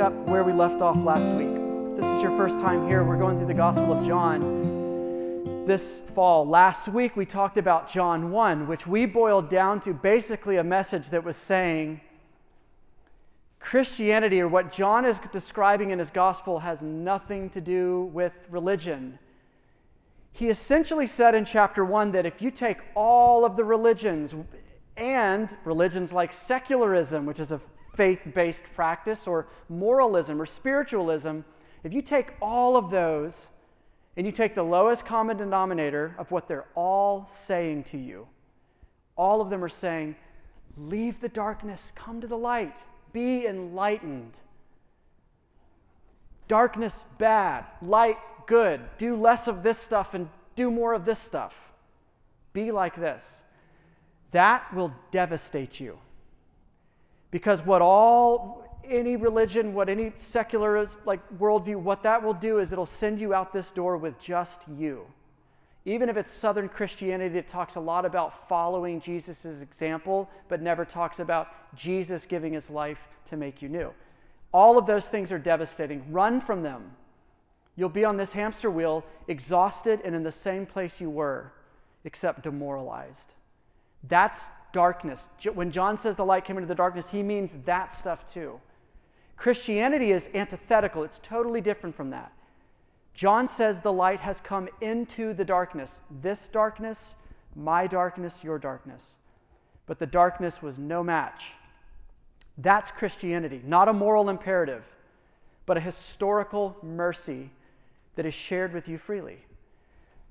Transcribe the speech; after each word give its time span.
up 0.00 0.12
where 0.28 0.42
we 0.42 0.52
left 0.52 0.80
off 0.80 0.96
last 1.04 1.30
week. 1.32 1.48
If 1.48 1.96
this 1.96 2.06
is 2.06 2.22
your 2.22 2.36
first 2.36 2.58
time 2.58 2.88
here, 2.88 3.04
we're 3.04 3.18
going 3.18 3.36
through 3.36 3.48
the 3.48 3.54
Gospel 3.54 3.92
of 3.92 4.06
John 4.06 5.66
this 5.66 6.00
fall. 6.00 6.46
Last 6.46 6.88
week, 6.88 7.16
we 7.16 7.26
talked 7.26 7.58
about 7.58 7.88
John 7.88 8.30
1, 8.30 8.66
which 8.66 8.86
we 8.86 9.04
boiled 9.04 9.48
down 9.48 9.78
to 9.80 9.92
basically 9.92 10.56
a 10.56 10.64
message 10.64 11.10
that 11.10 11.22
was 11.22 11.36
saying 11.36 12.00
Christianity, 13.58 14.40
or 14.40 14.48
what 14.48 14.72
John 14.72 15.04
is 15.04 15.18
describing 15.18 15.90
in 15.90 15.98
his 15.98 16.10
Gospel, 16.10 16.60
has 16.60 16.80
nothing 16.80 17.50
to 17.50 17.60
do 17.60 18.10
with 18.12 18.32
religion. 18.50 19.18
He 20.32 20.48
essentially 20.48 21.06
said 21.06 21.34
in 21.34 21.44
chapter 21.44 21.84
1 21.84 22.12
that 22.12 22.24
if 22.24 22.40
you 22.40 22.50
take 22.50 22.78
all 22.94 23.44
of 23.44 23.54
the 23.54 23.64
religions, 23.64 24.34
and 24.96 25.56
religions 25.64 26.12
like 26.12 26.32
secularism, 26.32 27.26
which 27.26 27.40
is 27.40 27.52
a 27.52 27.60
faith 28.00 28.32
based 28.32 28.64
practice, 28.74 29.26
or 29.26 29.46
moralism 29.68 30.40
or 30.40 30.46
spiritualism, 30.46 31.40
if 31.84 31.92
you 31.92 32.00
take 32.00 32.32
all 32.40 32.74
of 32.74 32.88
those 32.90 33.50
and 34.16 34.24
you 34.24 34.32
take 34.32 34.54
the 34.54 34.62
lowest 34.62 35.04
common 35.04 35.36
denominator 35.36 36.14
of 36.16 36.30
what 36.30 36.48
they're 36.48 36.64
all 36.74 37.26
saying 37.26 37.84
to 37.84 37.98
you, 37.98 38.26
all 39.16 39.42
of 39.42 39.50
them 39.50 39.62
are 39.62 39.68
saying, 39.68 40.16
Leave 40.78 41.20
the 41.20 41.28
darkness, 41.28 41.92
come 41.94 42.22
to 42.22 42.26
the 42.26 42.38
light, 42.38 42.78
be 43.12 43.44
enlightened. 43.46 44.40
Darkness, 46.48 47.04
bad. 47.18 47.66
Light, 47.82 48.16
good. 48.46 48.80
Do 48.96 49.14
less 49.14 49.46
of 49.46 49.62
this 49.62 49.76
stuff 49.76 50.14
and 50.14 50.30
do 50.56 50.70
more 50.70 50.94
of 50.94 51.04
this 51.04 51.18
stuff. 51.18 51.54
Be 52.54 52.72
like 52.72 52.96
this. 52.96 53.42
That 54.30 54.72
will 54.72 54.94
devastate 55.10 55.80
you. 55.80 55.98
Because 57.30 57.64
what 57.64 57.82
all 57.82 58.64
any 58.84 59.16
religion, 59.16 59.72
what 59.74 59.88
any 59.88 60.12
secular 60.16 60.84
like 61.04 61.20
worldview, 61.38 61.76
what 61.76 62.02
that 62.02 62.22
will 62.22 62.34
do 62.34 62.58
is 62.58 62.72
it'll 62.72 62.86
send 62.86 63.20
you 63.20 63.34
out 63.34 63.52
this 63.52 63.70
door 63.70 63.96
with 63.96 64.18
just 64.18 64.66
you. 64.68 65.06
Even 65.84 66.08
if 66.08 66.16
it's 66.16 66.30
Southern 66.30 66.68
Christianity 66.68 67.34
that 67.34 67.48
talks 67.48 67.76
a 67.76 67.80
lot 67.80 68.04
about 68.04 68.48
following 68.48 69.00
Jesus' 69.00 69.62
example, 69.62 70.28
but 70.48 70.60
never 70.60 70.84
talks 70.84 71.20
about 71.20 71.48
Jesus 71.74 72.26
giving 72.26 72.52
his 72.52 72.68
life 72.68 73.08
to 73.26 73.36
make 73.36 73.62
you 73.62 73.68
new. 73.68 73.92
All 74.52 74.76
of 74.76 74.86
those 74.86 75.08
things 75.08 75.32
are 75.32 75.38
devastating. 75.38 76.12
Run 76.12 76.40
from 76.40 76.62
them. 76.62 76.96
You'll 77.76 77.88
be 77.88 78.04
on 78.04 78.16
this 78.16 78.34
hamster 78.34 78.70
wheel, 78.70 79.04
exhausted 79.26 80.00
and 80.04 80.14
in 80.14 80.22
the 80.22 80.32
same 80.32 80.66
place 80.66 81.00
you 81.00 81.08
were, 81.08 81.52
except 82.04 82.42
demoralized. 82.42 83.32
That's 84.08 84.50
darkness. 84.72 85.28
When 85.54 85.70
John 85.70 85.96
says 85.96 86.16
the 86.16 86.24
light 86.24 86.44
came 86.44 86.56
into 86.56 86.68
the 86.68 86.74
darkness, 86.74 87.10
he 87.10 87.22
means 87.22 87.56
that 87.64 87.92
stuff 87.92 88.30
too. 88.32 88.60
Christianity 89.36 90.12
is 90.12 90.28
antithetical, 90.34 91.02
it's 91.02 91.18
totally 91.22 91.60
different 91.60 91.96
from 91.96 92.10
that. 92.10 92.32
John 93.14 93.48
says 93.48 93.80
the 93.80 93.92
light 93.92 94.20
has 94.20 94.40
come 94.40 94.68
into 94.80 95.34
the 95.34 95.44
darkness. 95.44 96.00
This 96.22 96.46
darkness, 96.48 97.16
my 97.56 97.86
darkness, 97.86 98.44
your 98.44 98.58
darkness. 98.58 99.16
But 99.86 99.98
the 99.98 100.06
darkness 100.06 100.62
was 100.62 100.78
no 100.78 101.02
match. 101.02 101.52
That's 102.58 102.90
Christianity, 102.90 103.62
not 103.64 103.88
a 103.88 103.92
moral 103.92 104.28
imperative, 104.28 104.86
but 105.66 105.76
a 105.76 105.80
historical 105.80 106.76
mercy 106.82 107.50
that 108.16 108.26
is 108.26 108.34
shared 108.34 108.72
with 108.72 108.88
you 108.88 108.98
freely. 108.98 109.44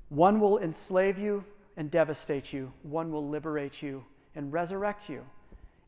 One 0.10 0.40
will 0.40 0.60
enslave 0.60 1.18
you 1.18 1.44
and 1.80 1.90
devastate 1.90 2.52
you, 2.52 2.74
one 2.84 3.10
will 3.10 3.28
liberate 3.28 3.82
you 3.82 4.04
and 4.36 4.52
resurrect 4.52 5.08
you. 5.08 5.26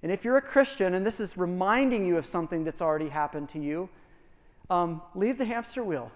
And 0.02 0.12
if 0.12 0.24
you're 0.24 0.38
a 0.38 0.42
Christian 0.42 0.94
and 0.94 1.06
this 1.06 1.20
is 1.20 1.38
reminding 1.38 2.06
you 2.06 2.18
of 2.18 2.26
something 2.26 2.64
that's 2.64 2.82
already 2.82 3.10
happened 3.10 3.50
to 3.50 3.60
you, 3.60 3.90
um, 4.70 5.02
leave 5.16 5.38
the 5.38 5.44
hamster 5.44 5.84
wheel. 5.84 6.10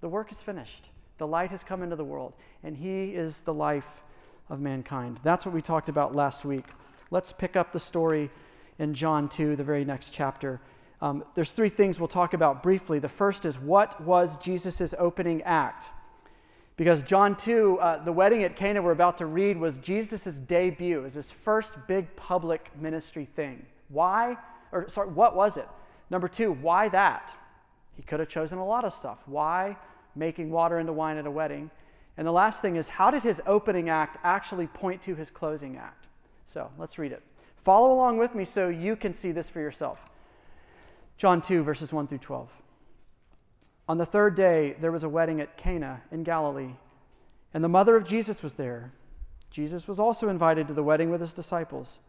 The 0.00 0.08
work 0.08 0.30
is 0.30 0.42
finished. 0.42 0.90
The 1.18 1.26
light 1.26 1.50
has 1.50 1.64
come 1.64 1.82
into 1.82 1.96
the 1.96 2.04
world, 2.04 2.34
and 2.62 2.76
He 2.76 3.16
is 3.16 3.42
the 3.42 3.52
life 3.52 4.00
of 4.48 4.60
mankind. 4.60 5.18
That's 5.24 5.44
what 5.44 5.54
we 5.54 5.60
talked 5.60 5.88
about 5.88 6.14
last 6.14 6.44
week. 6.44 6.66
Let's 7.10 7.32
pick 7.32 7.56
up 7.56 7.72
the 7.72 7.80
story 7.80 8.30
in 8.78 8.94
John 8.94 9.28
2, 9.28 9.56
the 9.56 9.64
very 9.64 9.84
next 9.84 10.12
chapter. 10.12 10.60
Um, 11.02 11.24
there's 11.34 11.50
three 11.50 11.68
things 11.68 11.98
we'll 11.98 12.06
talk 12.06 12.32
about 12.32 12.62
briefly. 12.62 13.00
The 13.00 13.08
first 13.08 13.44
is 13.44 13.58
what 13.58 14.00
was 14.00 14.36
Jesus' 14.36 14.94
opening 14.96 15.42
act? 15.42 15.90
Because 16.76 17.02
John 17.02 17.36
2, 17.36 17.78
uh, 17.78 18.04
the 18.04 18.12
wedding 18.12 18.42
at 18.44 18.54
Cana 18.54 18.82
we're 18.82 18.92
about 18.92 19.18
to 19.18 19.26
read 19.26 19.56
was 19.56 19.78
Jesus' 19.78 20.38
debut, 20.38 21.04
as 21.04 21.14
his 21.14 21.30
first 21.30 21.74
big 21.86 22.14
public 22.16 22.70
ministry 22.78 23.24
thing. 23.24 23.64
Why? 23.88 24.36
Or, 24.72 24.88
sorry, 24.88 25.08
what 25.08 25.34
was 25.34 25.56
it? 25.56 25.68
Number 26.10 26.28
two, 26.28 26.52
why 26.52 26.88
that? 26.90 27.34
He 27.96 28.02
could 28.02 28.20
have 28.20 28.28
chosen 28.28 28.58
a 28.58 28.64
lot 28.64 28.84
of 28.84 28.92
stuff. 28.92 29.18
Why 29.26 29.76
making 30.14 30.50
water 30.50 30.78
into 30.78 30.92
wine 30.92 31.16
at 31.16 31.26
a 31.26 31.30
wedding? 31.30 31.70
And 32.18 32.26
the 32.26 32.32
last 32.32 32.62
thing 32.62 32.76
is, 32.76 32.88
how 32.88 33.10
did 33.10 33.22
his 33.22 33.40
opening 33.46 33.88
act 33.88 34.18
actually 34.22 34.66
point 34.66 35.02
to 35.02 35.14
his 35.14 35.30
closing 35.30 35.76
act? 35.76 36.06
So 36.44 36.70
let's 36.78 36.98
read 36.98 37.12
it. 37.12 37.22
Follow 37.56 37.92
along 37.92 38.18
with 38.18 38.34
me 38.34 38.44
so 38.44 38.68
you 38.68 38.96
can 38.96 39.12
see 39.12 39.32
this 39.32 39.48
for 39.48 39.60
yourself. 39.60 40.08
John 41.16 41.40
2, 41.40 41.62
verses 41.62 41.92
1 41.92 42.06
through 42.06 42.18
12. 42.18 42.62
On 43.88 43.98
the 43.98 44.06
third 44.06 44.34
day, 44.34 44.76
there 44.80 44.92
was 44.92 45.04
a 45.04 45.08
wedding 45.08 45.40
at 45.40 45.56
Cana 45.56 46.02
in 46.10 46.24
Galilee, 46.24 46.74
and 47.54 47.62
the 47.62 47.68
mother 47.68 47.96
of 47.96 48.06
Jesus 48.06 48.42
was 48.42 48.54
there. 48.54 48.92
Jesus 49.50 49.86
was 49.86 50.00
also 50.00 50.28
invited 50.28 50.68
to 50.68 50.74
the 50.74 50.82
wedding 50.82 51.10
with 51.10 51.20
his 51.20 51.32
disciples. 51.32 52.00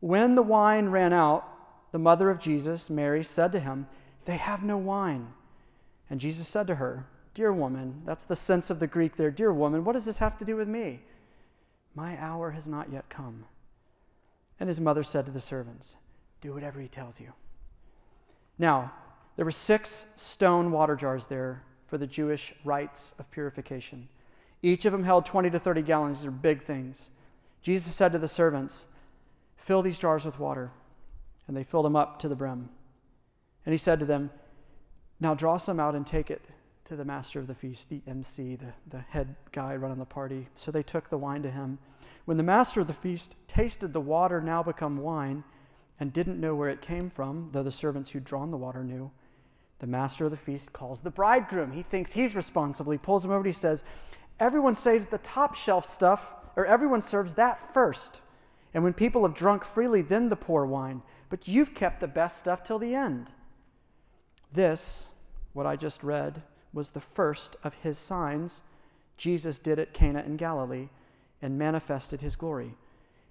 When 0.00 0.36
the 0.36 0.42
wine 0.42 0.88
ran 0.88 1.12
out, 1.12 1.46
the 1.90 1.98
mother 1.98 2.30
of 2.30 2.38
Jesus, 2.38 2.88
Mary, 2.88 3.24
said 3.24 3.52
to 3.52 3.60
him, 3.60 3.88
They 4.26 4.36
have 4.36 4.62
no 4.62 4.78
wine. 4.78 5.32
And 6.08 6.20
Jesus 6.20 6.48
said 6.48 6.66
to 6.68 6.76
her, 6.76 7.06
Dear 7.34 7.52
woman, 7.52 8.02
that's 8.04 8.24
the 8.24 8.36
sense 8.36 8.70
of 8.70 8.78
the 8.78 8.86
Greek 8.86 9.16
there. 9.16 9.30
Dear 9.30 9.52
woman, 9.52 9.84
what 9.84 9.92
does 9.92 10.06
this 10.06 10.18
have 10.18 10.38
to 10.38 10.44
do 10.44 10.56
with 10.56 10.68
me? 10.68 11.00
My 11.94 12.16
hour 12.22 12.52
has 12.52 12.68
not 12.68 12.92
yet 12.92 13.08
come. 13.08 13.44
And 14.60 14.68
his 14.68 14.80
mother 14.80 15.02
said 15.02 15.26
to 15.26 15.32
the 15.32 15.40
servants, 15.40 15.96
Do 16.40 16.52
whatever 16.52 16.80
he 16.80 16.88
tells 16.88 17.20
you. 17.20 17.32
Now, 18.58 18.92
there 19.38 19.44
were 19.44 19.52
six 19.52 20.06
stone 20.16 20.72
water 20.72 20.96
jars 20.96 21.26
there 21.26 21.62
for 21.86 21.96
the 21.96 22.08
Jewish 22.08 22.52
rites 22.64 23.14
of 23.20 23.30
purification. 23.30 24.08
Each 24.62 24.84
of 24.84 24.90
them 24.90 25.04
held 25.04 25.26
20 25.26 25.48
to 25.50 25.60
30 25.60 25.82
gallons. 25.82 26.18
These 26.18 26.26
are 26.26 26.32
big 26.32 26.64
things. 26.64 27.10
Jesus 27.62 27.94
said 27.94 28.10
to 28.10 28.18
the 28.18 28.26
servants, 28.26 28.88
Fill 29.56 29.80
these 29.80 30.00
jars 30.00 30.24
with 30.24 30.40
water. 30.40 30.72
And 31.46 31.56
they 31.56 31.62
filled 31.62 31.84
them 31.84 31.94
up 31.94 32.18
to 32.18 32.28
the 32.28 32.34
brim. 32.34 32.68
And 33.64 33.72
he 33.72 33.78
said 33.78 34.00
to 34.00 34.04
them, 34.04 34.30
Now 35.20 35.34
draw 35.34 35.56
some 35.56 35.78
out 35.78 35.94
and 35.94 36.04
take 36.04 36.32
it 36.32 36.42
to 36.86 36.96
the 36.96 37.04
master 37.04 37.38
of 37.38 37.46
the 37.46 37.54
feast, 37.54 37.90
the 37.90 38.02
MC, 38.08 38.56
the, 38.56 38.72
the 38.88 39.04
head 39.10 39.36
guy 39.52 39.76
running 39.76 40.00
the 40.00 40.04
party. 40.04 40.48
So 40.56 40.72
they 40.72 40.82
took 40.82 41.10
the 41.10 41.16
wine 41.16 41.44
to 41.44 41.50
him. 41.52 41.78
When 42.24 42.38
the 42.38 42.42
master 42.42 42.80
of 42.80 42.88
the 42.88 42.92
feast 42.92 43.36
tasted 43.46 43.92
the 43.92 44.00
water 44.00 44.40
now 44.40 44.64
become 44.64 44.96
wine 44.96 45.44
and 46.00 46.12
didn't 46.12 46.40
know 46.40 46.56
where 46.56 46.70
it 46.70 46.82
came 46.82 47.08
from, 47.08 47.50
though 47.52 47.62
the 47.62 47.70
servants 47.70 48.10
who'd 48.10 48.24
drawn 48.24 48.50
the 48.50 48.56
water 48.56 48.82
knew, 48.82 49.12
the 49.78 49.86
master 49.86 50.24
of 50.24 50.30
the 50.30 50.36
feast 50.36 50.72
calls 50.72 51.00
the 51.00 51.10
bridegroom. 51.10 51.72
He 51.72 51.82
thinks 51.82 52.12
he's 52.12 52.34
responsible. 52.34 52.92
He 52.92 52.98
pulls 52.98 53.24
him 53.24 53.30
over 53.30 53.38
and 53.38 53.46
he 53.46 53.52
says, 53.52 53.84
Everyone 54.40 54.74
saves 54.74 55.06
the 55.06 55.18
top 55.18 55.54
shelf 55.54 55.84
stuff, 55.84 56.32
or 56.56 56.66
everyone 56.66 57.00
serves 57.00 57.34
that 57.34 57.72
first. 57.72 58.20
And 58.74 58.84
when 58.84 58.92
people 58.92 59.22
have 59.22 59.34
drunk 59.34 59.64
freely, 59.64 60.02
then 60.02 60.28
the 60.28 60.36
poor 60.36 60.66
wine. 60.66 61.02
But 61.28 61.48
you've 61.48 61.74
kept 61.74 62.00
the 62.00 62.08
best 62.08 62.38
stuff 62.38 62.62
till 62.62 62.78
the 62.78 62.94
end. 62.94 63.30
This, 64.52 65.08
what 65.52 65.66
I 65.66 65.76
just 65.76 66.02
read, 66.02 66.42
was 66.72 66.90
the 66.90 67.00
first 67.00 67.56
of 67.62 67.74
his 67.74 67.98
signs 67.98 68.62
Jesus 69.16 69.58
did 69.58 69.78
at 69.78 69.94
Cana 69.94 70.22
in 70.22 70.36
Galilee 70.36 70.88
and 71.42 71.58
manifested 71.58 72.20
his 72.20 72.36
glory. 72.36 72.74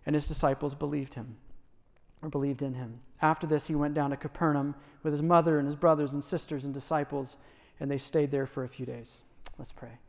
And 0.06 0.16
his 0.16 0.28
disciples 0.28 0.76
believed 0.76 1.16
him 1.16 1.38
or 2.22 2.30
believed 2.30 2.62
in 2.62 2.74
him. 2.74 3.02
After 3.22 3.48
this, 3.48 3.68
he 3.68 3.76
went 3.76 3.94
down 3.94 4.12
to 4.12 4.18
Capernaum 4.18 4.76
with 5.04 5.14
his 5.14 5.24
mother 5.24 5.58
and 5.58 5.66
his 5.66 5.76
brothers 5.76 6.14
and 6.14 6.24
sisters 6.24 6.66
and 6.66 6.74
disciples, 6.74 7.38
and 7.80 7.90
they 7.90 7.98
stayed 7.98 8.32
there 8.32 8.46
for 8.46 8.64
a 8.64 8.68
few 8.68 8.86
days. 8.86 9.24
Let's 9.58 9.72
pray. 9.72 10.00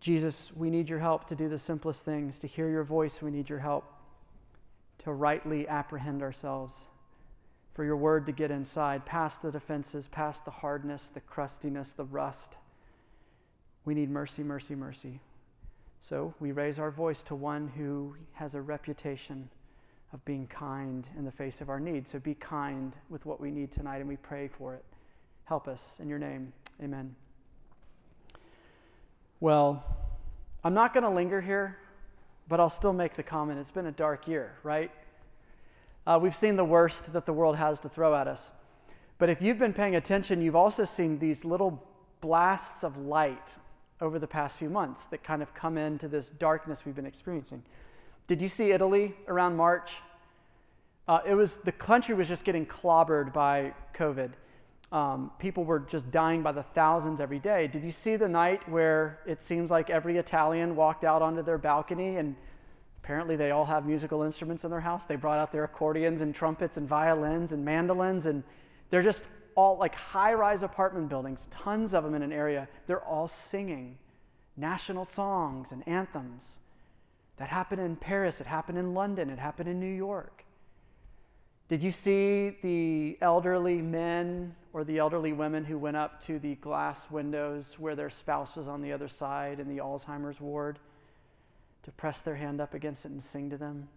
Jesus, 0.00 0.52
we 0.54 0.68
need 0.68 0.90
your 0.90 0.98
help 0.98 1.26
to 1.28 1.34
do 1.34 1.48
the 1.48 1.58
simplest 1.58 2.04
things. 2.04 2.38
To 2.40 2.46
hear 2.46 2.68
your 2.68 2.84
voice, 2.84 3.22
we 3.22 3.30
need 3.30 3.48
your 3.48 3.60
help 3.60 3.90
to 4.98 5.12
rightly 5.12 5.66
apprehend 5.66 6.22
ourselves. 6.22 6.88
For 7.72 7.84
your 7.84 7.96
word 7.96 8.26
to 8.26 8.32
get 8.32 8.50
inside, 8.50 9.04
past 9.04 9.42
the 9.42 9.50
defenses, 9.50 10.06
past 10.06 10.44
the 10.44 10.50
hardness, 10.50 11.08
the 11.08 11.20
crustiness, 11.20 11.94
the 11.94 12.04
rust. 12.04 12.58
We 13.84 13.94
need 13.94 14.10
mercy, 14.10 14.42
mercy, 14.44 14.74
mercy. 14.74 15.20
So 16.04 16.34
we 16.38 16.52
raise 16.52 16.78
our 16.78 16.90
voice 16.90 17.22
to 17.22 17.34
one 17.34 17.66
who 17.66 18.14
has 18.34 18.54
a 18.54 18.60
reputation 18.60 19.48
of 20.12 20.22
being 20.26 20.46
kind 20.46 21.08
in 21.16 21.24
the 21.24 21.32
face 21.32 21.62
of 21.62 21.70
our 21.70 21.80
need. 21.80 22.06
So 22.06 22.18
be 22.18 22.34
kind 22.34 22.94
with 23.08 23.24
what 23.24 23.40
we 23.40 23.50
need 23.50 23.72
tonight, 23.72 24.00
and 24.00 24.08
we 24.08 24.18
pray 24.18 24.48
for 24.48 24.74
it. 24.74 24.84
Help 25.46 25.66
us 25.66 26.00
in 26.02 26.10
your 26.10 26.18
name. 26.18 26.52
Amen. 26.82 27.16
Well, 29.40 29.82
I'm 30.62 30.74
not 30.74 30.92
going 30.92 31.04
to 31.04 31.08
linger 31.10 31.40
here, 31.40 31.78
but 32.48 32.60
I'll 32.60 32.68
still 32.68 32.92
make 32.92 33.16
the 33.16 33.22
comment. 33.22 33.58
It's 33.58 33.70
been 33.70 33.86
a 33.86 33.90
dark 33.92 34.28
year, 34.28 34.58
right? 34.62 34.90
Uh, 36.06 36.18
we've 36.20 36.36
seen 36.36 36.56
the 36.56 36.66
worst 36.66 37.14
that 37.14 37.24
the 37.24 37.32
world 37.32 37.56
has 37.56 37.80
to 37.80 37.88
throw 37.88 38.14
at 38.14 38.28
us. 38.28 38.50
But 39.16 39.30
if 39.30 39.40
you've 39.40 39.58
been 39.58 39.72
paying 39.72 39.96
attention, 39.96 40.42
you've 40.42 40.54
also 40.54 40.84
seen 40.84 41.18
these 41.18 41.46
little 41.46 41.82
blasts 42.20 42.84
of 42.84 42.98
light 42.98 43.56
over 44.04 44.18
the 44.18 44.26
past 44.26 44.58
few 44.58 44.68
months 44.68 45.06
that 45.06 45.24
kind 45.24 45.42
of 45.42 45.54
come 45.54 45.78
into 45.78 46.06
this 46.06 46.28
darkness 46.28 46.84
we've 46.84 46.94
been 46.94 47.06
experiencing. 47.06 47.62
Did 48.26 48.42
you 48.42 48.48
see 48.48 48.70
Italy 48.70 49.14
around 49.26 49.56
March? 49.56 49.96
Uh, 51.08 51.20
it 51.26 51.34
was 51.34 51.56
the 51.58 51.72
country 51.72 52.14
was 52.14 52.28
just 52.28 52.44
getting 52.44 52.66
clobbered 52.66 53.32
by 53.32 53.72
COVID. 53.94 54.32
Um, 54.92 55.30
people 55.38 55.64
were 55.64 55.80
just 55.80 56.10
dying 56.10 56.42
by 56.42 56.52
the 56.52 56.62
thousands 56.62 57.20
every 57.20 57.38
day. 57.38 57.66
Did 57.66 57.82
you 57.82 57.90
see 57.90 58.16
the 58.16 58.28
night 58.28 58.68
where 58.68 59.20
it 59.26 59.42
seems 59.42 59.70
like 59.70 59.90
every 59.90 60.18
Italian 60.18 60.76
walked 60.76 61.04
out 61.04 61.22
onto 61.22 61.42
their 61.42 61.58
balcony 61.58 62.16
and 62.16 62.36
apparently 63.02 63.36
they 63.36 63.50
all 63.50 63.64
have 63.64 63.86
musical 63.86 64.22
instruments 64.22 64.64
in 64.64 64.70
their 64.70 64.80
house? 64.80 65.06
They 65.06 65.16
brought 65.16 65.38
out 65.38 65.50
their 65.50 65.64
accordions 65.64 66.20
and 66.20 66.34
trumpets 66.34 66.76
and 66.76 66.86
violins 66.86 67.52
and 67.52 67.64
mandolins, 67.64 68.26
and 68.26 68.44
they're 68.90 69.02
just 69.02 69.28
all 69.56 69.78
like 69.78 69.94
high 69.94 70.34
rise 70.34 70.62
apartment 70.62 71.08
buildings, 71.08 71.48
tons 71.50 71.94
of 71.94 72.04
them 72.04 72.14
in 72.14 72.22
an 72.22 72.32
area. 72.32 72.68
They're 72.86 73.04
all 73.04 73.28
singing 73.28 73.98
national 74.56 75.04
songs 75.04 75.72
and 75.72 75.86
anthems. 75.88 76.58
That 77.36 77.48
happened 77.48 77.80
in 77.80 77.96
Paris, 77.96 78.40
it 78.40 78.46
happened 78.46 78.78
in 78.78 78.94
London, 78.94 79.30
it 79.30 79.38
happened 79.38 79.68
in 79.68 79.80
New 79.80 79.86
York. 79.94 80.44
Did 81.66 81.82
you 81.82 81.90
see 81.90 82.50
the 82.62 83.18
elderly 83.20 83.80
men 83.80 84.54
or 84.72 84.84
the 84.84 84.98
elderly 84.98 85.32
women 85.32 85.64
who 85.64 85.78
went 85.78 85.96
up 85.96 86.22
to 86.26 86.38
the 86.38 86.56
glass 86.56 87.10
windows 87.10 87.76
where 87.78 87.96
their 87.96 88.10
spouse 88.10 88.54
was 88.54 88.68
on 88.68 88.82
the 88.82 88.92
other 88.92 89.08
side 89.08 89.60
in 89.60 89.68
the 89.68 89.82
Alzheimer's 89.82 90.40
ward 90.40 90.78
to 91.82 91.90
press 91.90 92.22
their 92.22 92.36
hand 92.36 92.60
up 92.60 92.74
against 92.74 93.04
it 93.06 93.12
and 93.12 93.22
sing 93.22 93.50
to 93.50 93.56
them? 93.56 93.88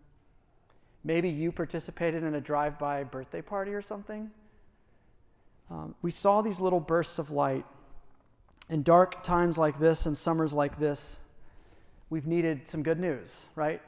Maybe 1.04 1.30
you 1.30 1.51
participated 1.51 2.24
in 2.24 2.36
a 2.36 2.42
drive 2.42 2.80
by 2.80 3.04
birthday 3.04 3.42
party 3.42 3.74
or 3.74 3.81
something. 3.81 4.31
Um, 5.69 5.96
we 6.02 6.12
saw 6.12 6.42
these 6.42 6.60
little 6.60 6.80
bursts 6.80 7.19
of 7.19 7.31
light. 7.31 7.66
In 8.69 8.84
dark 8.84 9.24
times 9.24 9.58
like 9.58 9.80
this 9.80 10.06
and 10.06 10.18
summers 10.18 10.54
like 10.54 10.78
this, 10.78 11.22
we've 12.10 12.28
needed 12.28 12.68
some 12.68 12.84
good 12.84 13.00
news, 13.00 13.48
right? 13.56 13.81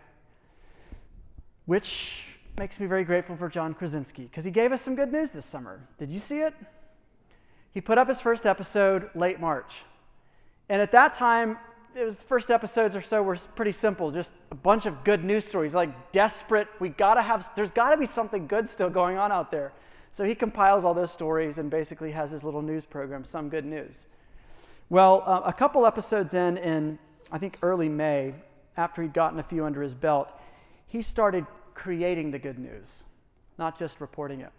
Which 1.66 2.26
makes 2.58 2.80
me 2.80 2.88
very 2.88 3.04
grateful 3.04 3.36
for 3.36 3.50
John 3.50 3.74
Krasinski 3.74 4.24
because 4.24 4.44
he 4.44 4.52
gave 4.52 4.72
us 4.72 4.82
some 4.82 4.96
good 4.96 5.12
news 5.12 5.32
this 5.32 5.46
summer. 5.46 5.82
Did 5.98 6.12
you 6.12 6.20
see 6.20 6.40
it? 6.40 6.54
He 7.72 7.82
put 7.82 7.98
up 7.98 8.08
his 8.08 8.20
first 8.20 8.46
episode 8.46 9.10
late 9.16 9.40
March. 9.40 9.84
And 10.70 10.82
at 10.82 10.92
that 10.92 11.14
time, 11.14 11.58
it 11.96 12.04
was 12.04 12.22
first 12.22 12.52
episodes 12.52 12.96
or 12.96 13.02
so 13.02 13.22
were 13.22 13.38
pretty 13.56 13.72
simple, 13.72 14.12
just 14.12 14.32
a 14.52 14.56
bunch 14.56 14.86
of 14.86 15.04
good 15.04 15.24
news 15.24 15.46
stories, 15.46 15.74
like 15.74 16.12
desperate, 16.12 16.68
we 16.80 16.90
gotta 16.90 17.22
have, 17.22 17.50
there's 17.56 17.72
gotta 17.72 17.98
be 17.98 18.06
something 18.06 18.48
good 18.48 18.70
still 18.70 18.90
going 18.90 19.18
on 19.18 19.32
out 19.32 19.52
there. 19.52 19.74
So 20.12 20.24
he 20.24 20.36
compiles 20.36 20.86
all 20.86 20.94
those 20.94 21.12
stories 21.12 21.58
and 21.58 21.70
basically 21.70 22.12
has 22.12 22.32
his 22.32 22.44
little 22.44 22.62
news 22.62 22.86
program, 22.86 23.24
Some 23.24 23.50
Good 23.50 23.66
News. 23.66 24.08
Well, 24.90 25.24
uh, 25.26 25.42
a 25.46 25.54
couple 25.54 25.86
episodes 25.86 26.34
in, 26.34 26.58
in 26.58 26.98
I 27.32 27.38
think 27.38 27.58
early 27.62 27.90
May, 27.90 28.34
after 28.76 29.02
he'd 29.02 29.14
gotten 29.14 29.40
a 29.40 29.44
few 29.44 29.66
under 29.66 29.82
his 29.82 29.94
belt, 29.94 30.34
he 30.88 31.02
started 31.02 31.46
creating 31.76 32.32
the 32.32 32.40
good 32.40 32.58
news, 32.58 33.06
not 33.58 33.78
just 33.78 34.02
reporting 34.02 34.42
it. 34.42 34.52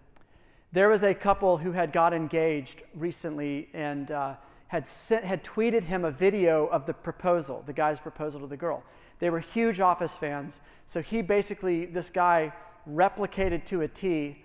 There 0.73 0.89
was 0.89 1.03
a 1.03 1.13
couple 1.13 1.57
who 1.57 1.73
had 1.73 1.93
got 1.93 2.15
engaged 2.15 2.85
recently 2.95 3.69
and 3.75 4.13
uh, 4.13 4.35
had, 4.69 4.87
sent, 4.87 5.25
had 5.25 5.43
tweeted 5.43 5.83
him 5.83 6.05
a 6.05 6.13
video 6.13 6.67
of 6.67 6.87
the 6.87 6.95
proposal, 6.95 7.65
the 7.67 7.73
guy's 7.73 7.99
proposal 7.99 8.41
to 8.41 8.47
the 8.47 8.57
girl. 8.57 8.85
They 9.19 9.31
were 9.31 9.41
huge 9.41 9.81
Office 9.81 10.17
fans, 10.17 10.61
so 10.87 11.03
he 11.03 11.23
basically, 11.23 11.87
this 11.87 12.09
guy 12.09 12.53
replicated 12.89 13.65
to 13.67 13.81
a 13.83 13.89
T 13.89 14.45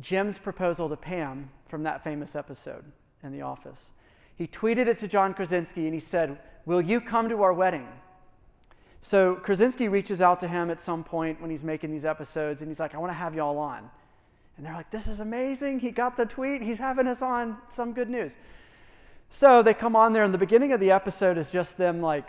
Jim's 0.00 0.38
proposal 0.38 0.88
to 0.88 0.96
Pam 0.96 1.50
from 1.68 1.82
that 1.82 2.04
famous 2.04 2.36
episode 2.36 2.84
in 3.22 3.32
The 3.32 3.42
Office. 3.42 3.92
He 4.36 4.46
tweeted 4.46 4.86
it 4.86 4.98
to 4.98 5.08
John 5.08 5.34
Krasinski 5.34 5.84
and 5.84 5.94
he 5.94 6.00
said, 6.00 6.38
Will 6.64 6.80
you 6.80 7.00
come 7.00 7.28
to 7.28 7.42
our 7.42 7.52
wedding? 7.52 7.88
So 9.00 9.36
Krasinski 9.36 9.88
reaches 9.88 10.20
out 10.20 10.40
to 10.40 10.48
him 10.48 10.70
at 10.70 10.80
some 10.80 11.02
point 11.02 11.40
when 11.40 11.50
he's 11.50 11.64
making 11.64 11.90
these 11.90 12.04
episodes, 12.04 12.62
and 12.62 12.68
he's 12.68 12.80
like, 12.80 12.94
I 12.94 12.98
want 12.98 13.10
to 13.10 13.16
have 13.16 13.34
y'all 13.34 13.58
on. 13.58 13.88
And 14.56 14.66
they're 14.66 14.74
like, 14.74 14.90
This 14.90 15.08
is 15.08 15.20
amazing. 15.20 15.80
He 15.80 15.90
got 15.90 16.16
the 16.16 16.26
tweet. 16.26 16.62
He's 16.62 16.78
having 16.78 17.06
us 17.06 17.22
on. 17.22 17.56
Some 17.68 17.92
good 17.92 18.10
news. 18.10 18.36
So 19.30 19.62
they 19.62 19.74
come 19.74 19.94
on 19.96 20.12
there, 20.12 20.24
and 20.24 20.32
the 20.32 20.38
beginning 20.38 20.72
of 20.72 20.80
the 20.80 20.90
episode 20.90 21.36
is 21.36 21.50
just 21.50 21.76
them 21.76 22.00
like, 22.00 22.28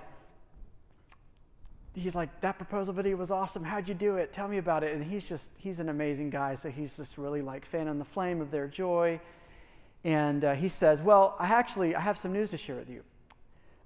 he's 2.00 2.16
like, 2.16 2.42
That 2.42 2.58
proposal 2.58 2.94
video 2.94 3.16
was 3.16 3.32
awesome. 3.32 3.64
How'd 3.64 3.88
you 3.90 3.96
do 3.96 4.18
it? 4.18 4.34
Tell 4.34 4.48
me 4.48 4.58
about 4.58 4.84
it. 4.84 4.96
And 4.96 5.04
he's 5.04 5.26
just, 5.26 5.52
he's 5.58 5.80
an 5.80 5.90
amazing 5.90 6.30
guy. 6.30 6.54
So 6.56 6.70
he's 6.70 6.98
just 6.98 7.18
really 7.18 7.42
like 7.42 7.66
fanning 7.66 8.00
the 8.00 8.06
flame 8.06 8.42
of 8.42 8.52
their 8.52 8.68
joy. 8.68 9.20
And 10.04 10.46
uh, 10.46 10.54
he 10.54 10.70
says, 10.70 11.02
Well, 11.02 11.36
I 11.40 11.48
actually, 11.48 11.96
I 11.96 12.00
have 12.00 12.18
some 12.18 12.34
news 12.34 12.52
to 12.52 12.58
share 12.58 12.76
with 12.76 12.90
you. 12.90 13.04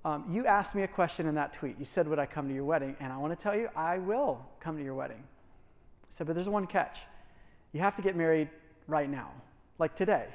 Um, 0.06 0.26
you 0.30 0.46
asked 0.46 0.76
me 0.76 0.84
a 0.84 0.88
question 0.88 1.28
in 1.28 1.36
that 1.36 1.54
tweet. 1.54 1.78
You 1.80 1.86
said, 1.86 2.08
Would 2.08 2.20
I 2.20 2.26
come 2.26 2.48
to 2.48 2.54
your 2.54 2.66
wedding? 2.66 2.96
And 3.00 3.12
I 3.12 3.18
want 3.18 3.38
to 3.38 3.42
tell 3.42 3.56
you, 3.56 3.70
I 3.76 3.98
will 3.98 4.46
come 4.60 4.78
to 4.78 4.84
your 4.84 4.96
wedding. 4.96 5.24
I 5.24 6.08
said, 6.10 6.28
But 6.28 6.36
there's 6.36 6.50
one 6.50 6.68
catch. 6.68 7.00
You 7.72 7.80
have 7.80 7.96
to 7.96 8.02
get 8.02 8.16
married 8.16 8.50
right 8.88 9.10
now, 9.10 9.32
like 9.80 9.96
today. 9.96 10.28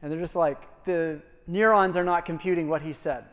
And 0.00 0.10
they're 0.10 0.20
just 0.20 0.36
like, 0.36 0.84
the 0.84 1.20
neurons 1.46 1.96
are 1.96 2.04
not 2.04 2.24
computing 2.24 2.68
what 2.68 2.82
he 2.82 2.92
said. 2.92 3.24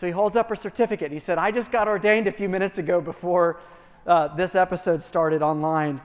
So 0.00 0.06
he 0.06 0.12
holds 0.14 0.34
up 0.34 0.50
a 0.50 0.56
certificate. 0.56 1.12
He 1.12 1.18
said, 1.18 1.36
I 1.36 1.50
just 1.50 1.70
got 1.70 1.86
ordained 1.86 2.26
a 2.26 2.32
few 2.32 2.48
minutes 2.48 2.78
ago 2.78 3.02
before 3.02 3.60
uh, 4.06 4.28
this 4.28 4.54
episode 4.54 5.02
started 5.02 5.42
online. 5.42 6.00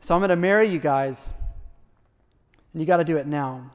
So 0.00 0.14
I'm 0.14 0.20
going 0.20 0.30
to 0.30 0.36
marry 0.36 0.66
you 0.66 0.78
guys. 0.78 1.30
And 2.72 2.80
you 2.80 2.86
got 2.86 2.96
to 2.96 3.04
do 3.04 3.18
it 3.18 3.26
now. 3.26 3.70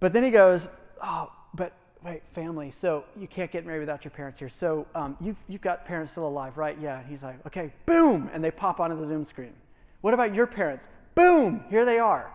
But 0.00 0.12
then 0.12 0.24
he 0.24 0.32
goes, 0.32 0.68
Oh, 1.00 1.30
but 1.54 1.72
wait, 2.02 2.26
family. 2.34 2.72
So 2.72 3.04
you 3.16 3.28
can't 3.28 3.52
get 3.52 3.64
married 3.64 3.78
without 3.78 4.04
your 4.04 4.10
parents 4.10 4.40
here. 4.40 4.48
So 4.48 4.88
um, 4.92 5.16
you've, 5.20 5.38
you've 5.48 5.62
got 5.62 5.86
parents 5.86 6.10
still 6.10 6.26
alive, 6.26 6.58
right? 6.58 6.76
Yeah. 6.80 6.98
And 6.98 7.08
he's 7.08 7.22
like, 7.22 7.36
okay, 7.46 7.72
boom. 7.86 8.28
And 8.32 8.42
they 8.42 8.50
pop 8.50 8.80
onto 8.80 8.98
the 8.98 9.04
Zoom 9.04 9.24
screen. 9.24 9.52
What 10.00 10.14
about 10.14 10.34
your 10.34 10.48
parents? 10.48 10.88
Boom, 11.14 11.62
here 11.70 11.84
they 11.84 12.00
are. 12.00 12.32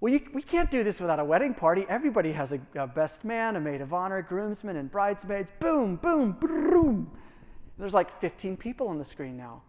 Well, 0.00 0.12
you, 0.12 0.20
we 0.32 0.42
can't 0.42 0.70
do 0.70 0.82
this 0.82 1.00
without 1.00 1.20
a 1.20 1.24
wedding 1.24 1.54
party. 1.54 1.84
Everybody 1.88 2.32
has 2.32 2.52
a, 2.52 2.60
a 2.74 2.86
best 2.86 3.24
man, 3.24 3.56
a 3.56 3.60
maid 3.60 3.80
of 3.80 3.92
honor, 3.92 4.22
groomsmen, 4.22 4.76
and 4.76 4.90
bridesmaids. 4.90 5.50
Boom, 5.60 5.96
boom, 5.96 6.32
boom. 6.40 7.10
There's 7.78 7.94
like 7.94 8.20
15 8.20 8.56
people 8.56 8.88
on 8.88 8.98
the 8.98 9.04
screen 9.04 9.36
now. 9.36 9.62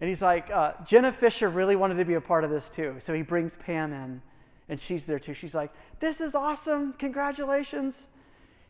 And 0.00 0.08
he's 0.08 0.22
like, 0.22 0.50
uh, 0.50 0.72
Jenna 0.84 1.12
Fischer 1.12 1.48
really 1.48 1.76
wanted 1.76 1.96
to 1.96 2.04
be 2.04 2.14
a 2.14 2.20
part 2.20 2.44
of 2.44 2.50
this 2.50 2.70
too. 2.70 2.96
So 2.98 3.14
he 3.14 3.22
brings 3.22 3.56
Pam 3.56 3.92
in, 3.92 4.22
and 4.68 4.80
she's 4.80 5.04
there 5.04 5.18
too. 5.18 5.34
She's 5.34 5.54
like, 5.54 5.72
This 6.00 6.20
is 6.20 6.34
awesome. 6.34 6.92
Congratulations 6.94 8.08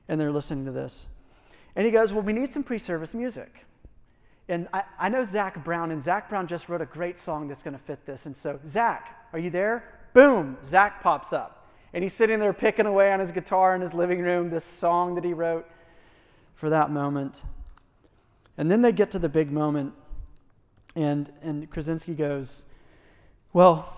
and 0.08 0.20
they're 0.20 0.32
listening 0.32 0.64
to 0.66 0.72
this. 0.72 1.06
And 1.76 1.84
he 1.84 1.92
goes, 1.92 2.12
Well, 2.12 2.22
we 2.22 2.32
need 2.32 2.48
some 2.48 2.62
pre 2.62 2.78
service 2.78 3.14
music. 3.14 3.64
And 4.48 4.68
I, 4.72 4.82
I 5.00 5.08
know 5.08 5.24
Zac 5.24 5.64
Brown, 5.64 5.90
and 5.90 6.02
Zac 6.02 6.28
Brown 6.28 6.46
just 6.46 6.68
wrote 6.68 6.82
a 6.82 6.86
great 6.86 7.18
song 7.18 7.48
that's 7.48 7.62
going 7.62 7.76
to 7.76 7.82
fit 7.82 8.04
this. 8.04 8.26
And 8.26 8.36
so, 8.36 8.60
Zac, 8.66 9.28
are 9.32 9.38
you 9.38 9.48
there? 9.50 10.03
Boom, 10.14 10.56
Zac 10.64 11.02
pops 11.02 11.32
up. 11.32 11.68
And 11.92 12.02
he's 12.02 12.12
sitting 12.12 12.40
there 12.40 12.52
picking 12.52 12.86
away 12.86 13.12
on 13.12 13.20
his 13.20 13.30
guitar 13.30 13.74
in 13.74 13.80
his 13.80 13.92
living 13.92 14.20
room, 14.20 14.48
this 14.48 14.64
song 14.64 15.14
that 15.16 15.24
he 15.24 15.32
wrote 15.32 15.68
for 16.54 16.70
that 16.70 16.90
moment. 16.90 17.42
And 18.56 18.70
then 18.70 18.80
they 18.80 18.92
get 18.92 19.10
to 19.10 19.18
the 19.18 19.28
big 19.28 19.52
moment, 19.52 19.92
and, 20.96 21.30
and 21.42 21.68
Krasinski 21.70 22.14
goes, 22.14 22.66
Well, 23.52 23.96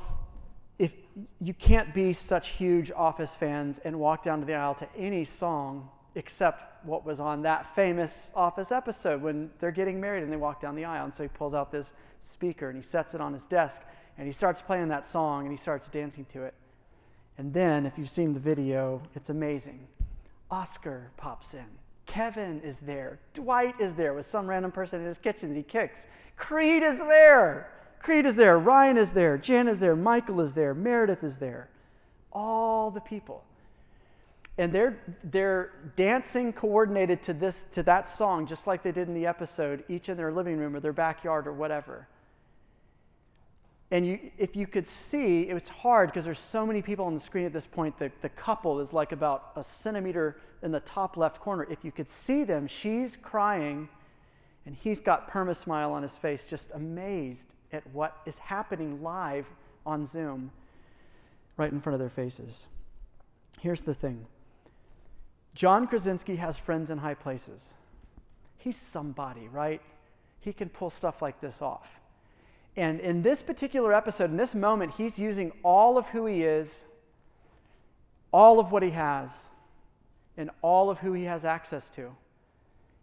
if 0.78 0.92
you 1.40 1.54
can't 1.54 1.94
be 1.94 2.12
such 2.12 2.48
huge 2.48 2.90
Office 2.90 3.34
fans 3.34 3.78
and 3.78 3.98
walk 3.98 4.22
down 4.22 4.40
to 4.40 4.46
the 4.46 4.54
aisle 4.54 4.74
to 4.76 4.88
any 4.96 5.24
song 5.24 5.90
except 6.14 6.86
what 6.86 7.04
was 7.04 7.20
on 7.20 7.42
that 7.42 7.74
famous 7.74 8.30
Office 8.34 8.72
episode 8.72 9.20
when 9.20 9.50
they're 9.58 9.70
getting 9.70 10.00
married 10.00 10.22
and 10.22 10.32
they 10.32 10.36
walk 10.36 10.62
down 10.62 10.74
the 10.74 10.84
aisle. 10.84 11.04
And 11.04 11.12
so 11.12 11.22
he 11.22 11.28
pulls 11.28 11.54
out 11.54 11.70
this 11.70 11.92
speaker 12.20 12.68
and 12.68 12.76
he 12.76 12.82
sets 12.82 13.14
it 13.14 13.20
on 13.20 13.34
his 13.34 13.44
desk 13.44 13.82
and 14.18 14.26
he 14.26 14.32
starts 14.32 14.62
playing 14.62 14.88
that 14.88 15.04
song 15.04 15.42
and 15.42 15.50
he 15.50 15.56
starts 15.56 15.88
dancing 15.88 16.24
to 16.26 16.44
it. 16.44 16.54
And 17.38 17.52
then, 17.52 17.84
if 17.84 17.98
you've 17.98 18.10
seen 18.10 18.32
the 18.32 18.40
video, 18.40 19.02
it's 19.14 19.28
amazing. 19.28 19.86
Oscar 20.50 21.10
pops 21.16 21.52
in. 21.52 21.66
Kevin 22.06 22.60
is 22.62 22.80
there. 22.80 23.18
Dwight 23.34 23.78
is 23.80 23.94
there 23.94 24.14
with 24.14 24.24
some 24.24 24.46
random 24.46 24.72
person 24.72 25.00
in 25.00 25.06
his 25.06 25.18
kitchen 25.18 25.50
that 25.50 25.56
he 25.56 25.62
kicks. 25.62 26.06
Creed 26.36 26.82
is 26.82 26.98
there. 27.00 27.70
Creed 27.98 28.24
is 28.24 28.36
there. 28.36 28.58
Ryan 28.58 28.96
is 28.96 29.10
there. 29.10 29.36
Jan 29.36 29.68
is 29.68 29.80
there. 29.80 29.96
Michael 29.96 30.40
is 30.40 30.54
there. 30.54 30.72
Meredith 30.72 31.24
is 31.24 31.38
there. 31.38 31.68
All 32.32 32.90
the 32.90 33.00
people 33.00 33.42
and 34.58 34.72
they're 34.72 34.98
they're 35.24 35.72
dancing 35.96 36.52
coordinated 36.52 37.22
to 37.22 37.34
this 37.34 37.66
to 37.72 37.82
that 37.82 38.08
song 38.08 38.46
just 38.46 38.66
like 38.66 38.82
they 38.82 38.92
did 38.92 39.08
in 39.08 39.14
the 39.14 39.26
episode 39.26 39.84
each 39.88 40.08
in 40.08 40.16
their 40.16 40.32
living 40.32 40.56
room 40.56 40.74
or 40.74 40.80
their 40.80 40.92
backyard 40.92 41.46
or 41.46 41.52
whatever 41.52 42.08
and 43.90 44.06
you, 44.06 44.18
if 44.36 44.56
you 44.56 44.66
could 44.66 44.86
see 44.86 45.42
it's 45.42 45.68
hard 45.68 46.10
because 46.10 46.24
there's 46.24 46.38
so 46.38 46.66
many 46.66 46.82
people 46.82 47.04
on 47.04 47.14
the 47.14 47.20
screen 47.20 47.44
at 47.44 47.52
this 47.52 47.66
point 47.66 47.98
the, 47.98 48.10
the 48.22 48.28
couple 48.30 48.80
is 48.80 48.92
like 48.92 49.12
about 49.12 49.52
a 49.56 49.62
centimeter 49.62 50.38
in 50.62 50.72
the 50.72 50.80
top 50.80 51.16
left 51.16 51.40
corner 51.40 51.66
if 51.70 51.84
you 51.84 51.92
could 51.92 52.08
see 52.08 52.44
them 52.44 52.66
she's 52.66 53.16
crying 53.16 53.88
and 54.64 54.74
he's 54.74 54.98
got 54.98 55.30
perma 55.30 55.54
smile 55.54 55.92
on 55.92 56.02
his 56.02 56.16
face 56.16 56.46
just 56.46 56.72
amazed 56.72 57.54
at 57.72 57.86
what 57.92 58.18
is 58.26 58.38
happening 58.38 59.02
live 59.02 59.46
on 59.84 60.04
Zoom 60.04 60.50
right 61.56 61.72
in 61.72 61.80
front 61.80 61.94
of 61.94 62.00
their 62.00 62.10
faces. 62.10 62.66
Here's 63.60 63.82
the 63.82 63.94
thing 63.94 64.26
John 65.54 65.86
Krasinski 65.86 66.36
has 66.36 66.58
friends 66.58 66.90
in 66.90 66.98
high 66.98 67.14
places. 67.14 67.74
He's 68.58 68.76
somebody, 68.76 69.48
right? 69.48 69.80
He 70.40 70.52
can 70.52 70.68
pull 70.68 70.90
stuff 70.90 71.22
like 71.22 71.40
this 71.40 71.62
off. 71.62 71.95
And 72.76 73.00
in 73.00 73.22
this 73.22 73.42
particular 73.42 73.94
episode, 73.94 74.30
in 74.30 74.36
this 74.36 74.54
moment, 74.54 74.94
he's 74.94 75.18
using 75.18 75.52
all 75.62 75.96
of 75.96 76.08
who 76.08 76.26
he 76.26 76.42
is, 76.42 76.84
all 78.32 78.60
of 78.60 78.70
what 78.70 78.82
he 78.82 78.90
has, 78.90 79.50
and 80.36 80.50
all 80.60 80.90
of 80.90 80.98
who 80.98 81.14
he 81.14 81.24
has 81.24 81.46
access 81.46 81.88
to. 81.90 82.14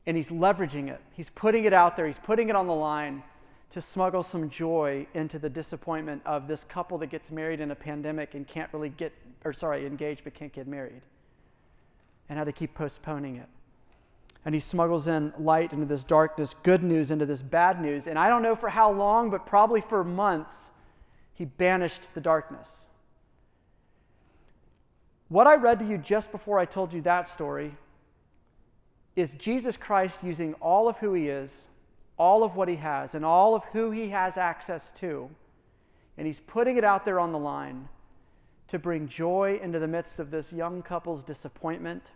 And 0.05 0.15
he's 0.15 0.29
leveraging 0.29 0.89
it. 0.89 1.01
He's 1.13 1.31
putting 1.31 1.65
it 1.65 1.73
out 1.73 1.97
there, 1.97 2.05
he's 2.05 2.19
putting 2.19 2.49
it 2.49 2.55
on 2.55 2.67
the 2.67 2.73
line 2.73 3.23
to 3.71 3.81
smuggle 3.81 4.21
some 4.21 4.49
joy 4.49 5.07
into 5.15 5.39
the 5.39 5.49
disappointment 5.49 6.21
of 6.27 6.47
this 6.47 6.63
couple 6.63 6.99
that 6.99 7.07
gets 7.07 7.31
married 7.31 7.59
in 7.59 7.71
a 7.71 7.75
pandemic 7.75 8.35
and 8.35 8.47
can't 8.47 8.71
really 8.71 8.89
get, 8.89 9.11
or 9.43 9.51
sorry, 9.51 9.87
engaged 9.87 10.23
but 10.23 10.35
can't 10.35 10.53
get 10.53 10.67
married, 10.67 11.01
and 12.29 12.37
how 12.37 12.43
to 12.43 12.51
keep 12.51 12.75
postponing 12.75 13.37
it 13.37 13.49
and 14.45 14.53
he 14.53 14.59
smuggles 14.59 15.07
in 15.07 15.33
light 15.37 15.71
into 15.71 15.85
this 15.85 16.03
darkness, 16.03 16.55
good 16.63 16.83
news 16.83 17.11
into 17.11 17.25
this 17.25 17.41
bad 17.41 17.81
news. 17.81 18.07
And 18.07 18.19
I 18.19 18.27
don't 18.27 18.43
know 18.43 18.55
for 18.55 18.69
how 18.69 18.91
long, 18.91 19.29
but 19.29 19.45
probably 19.45 19.81
for 19.81 20.03
months, 20.03 20.71
he 21.33 21.45
banished 21.45 22.13
the 22.13 22.21
darkness. 22.21 22.87
What 25.29 25.47
I 25.47 25.55
read 25.55 25.79
to 25.79 25.85
you 25.85 25.97
just 25.97 26.31
before 26.31 26.59
I 26.59 26.65
told 26.65 26.93
you 26.93 27.01
that 27.01 27.27
story 27.27 27.75
is 29.15 29.33
Jesus 29.33 29.77
Christ 29.77 30.23
using 30.23 30.53
all 30.55 30.87
of 30.87 30.97
who 30.97 31.13
he 31.13 31.29
is, 31.29 31.69
all 32.17 32.43
of 32.43 32.55
what 32.55 32.67
he 32.67 32.75
has, 32.75 33.15
and 33.15 33.23
all 33.23 33.55
of 33.55 33.63
who 33.65 33.91
he 33.91 34.09
has 34.09 34.37
access 34.37 34.91
to, 34.91 35.29
and 36.17 36.27
he's 36.27 36.39
putting 36.39 36.77
it 36.77 36.83
out 36.83 37.05
there 37.05 37.19
on 37.19 37.31
the 37.31 37.39
line 37.39 37.87
to 38.67 38.77
bring 38.77 39.07
joy 39.07 39.59
into 39.61 39.79
the 39.79 39.87
midst 39.87 40.19
of 40.19 40.31
this 40.31 40.51
young 40.51 40.81
couple's 40.81 41.23
disappointment 41.23 42.11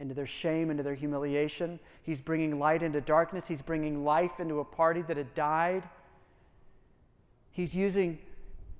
into 0.00 0.14
their 0.14 0.26
shame, 0.26 0.70
into 0.70 0.82
their 0.82 0.94
humiliation. 0.94 1.78
He's 2.02 2.20
bringing 2.20 2.58
light 2.58 2.82
into 2.82 3.00
darkness. 3.00 3.46
He's 3.46 3.62
bringing 3.62 4.04
life 4.04 4.40
into 4.40 4.60
a 4.60 4.64
party 4.64 5.02
that 5.02 5.16
had 5.16 5.34
died. 5.34 5.82
He's 7.52 7.76
using, 7.76 8.18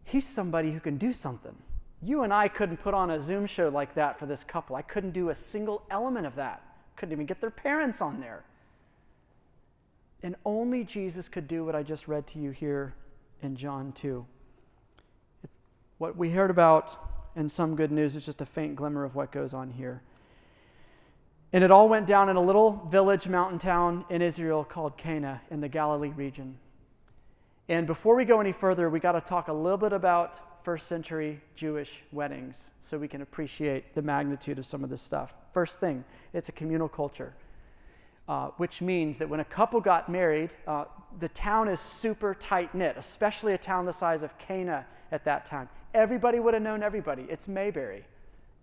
he's 0.05 0.27
somebody 0.27 0.73
who 0.73 0.81
can 0.81 0.97
do 0.97 1.13
something. 1.13 1.55
You 2.03 2.23
and 2.23 2.33
I 2.33 2.49
couldn't 2.49 2.79
put 2.79 2.95
on 2.95 3.11
a 3.11 3.21
Zoom 3.21 3.45
show 3.47 3.69
like 3.69 3.95
that 3.95 4.19
for 4.19 4.27
this 4.27 4.43
couple. 4.43 4.75
I 4.75 4.83
couldn't 4.83 5.11
do 5.11 5.29
a 5.29 5.35
single 5.35 5.83
element 5.91 6.27
of 6.27 6.35
that. 6.37 6.63
Couldn't 6.97 7.13
even 7.13 7.27
get 7.27 7.41
their 7.41 7.51
parents 7.51 8.01
on 8.01 8.21
there. 8.21 8.43
And 10.23 10.37
only 10.45 10.85
Jesus 10.85 11.29
could 11.29 11.47
do 11.47 11.65
what 11.65 11.75
I 11.75 11.83
just 11.83 12.09
read 12.09 12.27
to 12.29 12.39
you 12.39 12.51
here 12.51 12.95
in 13.43 13.57
John 13.57 13.93
2. 13.93 14.25
What 15.99 16.17
we 16.17 16.31
heard 16.31 16.51
about 16.51 16.97
in 17.37 17.49
some 17.49 17.77
good 17.77 17.93
news 17.93 18.17
is 18.17 18.25
just 18.25 18.41
a 18.41 18.47
faint 18.47 18.77
glimmer 18.77 19.05
of 19.05 19.15
what 19.15 19.31
goes 19.33 19.53
on 19.53 19.71
here. 19.71 20.03
And 21.53 21.65
it 21.65 21.71
all 21.71 21.89
went 21.89 22.07
down 22.07 22.29
in 22.29 22.37
a 22.37 22.41
little 22.41 22.87
village 22.91 23.27
mountain 23.27 23.59
town 23.59 24.05
in 24.09 24.23
Israel 24.23 24.65
called 24.65 24.97
Cana 24.97 25.41
in 25.51 25.61
the 25.61 25.69
Galilee 25.69 26.13
region. 26.17 26.59
And 27.69 27.87
before 27.87 28.15
we 28.15 28.25
go 28.25 28.41
any 28.41 28.53
further, 28.53 28.89
we 28.89 29.01
got 29.01 29.13
to 29.13 29.21
talk 29.21 29.49
a 29.49 29.53
little 29.53 29.79
bit 29.79 29.93
about 29.93 30.41
first 30.65 30.87
century 30.87 31.41
Jewish 31.55 32.03
weddings 32.13 32.71
so 32.81 32.99
we 32.99 33.09
can 33.09 33.23
appreciate 33.23 33.95
the 33.95 34.03
magnitude 34.03 34.59
of 34.59 34.67
some 34.67 34.85
of 34.85 34.91
this 34.91 35.03
stuff. 35.03 35.35
First 35.53 35.81
thing, 35.81 36.05
it's 36.33 36.49
a 36.49 36.53
communal 36.53 36.89
culture, 36.89 37.33
uh, 38.29 38.49
which 38.57 38.81
means 38.81 39.19
that 39.19 39.29
when 39.29 39.41
a 39.41 39.45
couple 39.45 39.81
got 39.81 40.09
married, 40.09 40.51
uh, 40.67 40.85
the 41.19 41.29
town 41.31 41.69
is 41.69 41.81
super 41.81 42.35
tight 42.35 42.75
knit, 42.75 42.97
especially 42.97 43.55
a 43.55 43.59
town 43.59 43.87
the 43.87 43.93
size 43.93 44.23
of 44.23 44.37
Cana 44.39 44.87
at 45.11 45.25
that 45.25 45.47
time. 45.47 45.69
Everybody 45.95 46.39
would 46.39 46.55
have 46.55 46.63
known 46.63 46.83
everybody. 46.83 47.27
It's 47.29 47.49
Mayberry. 47.49 48.05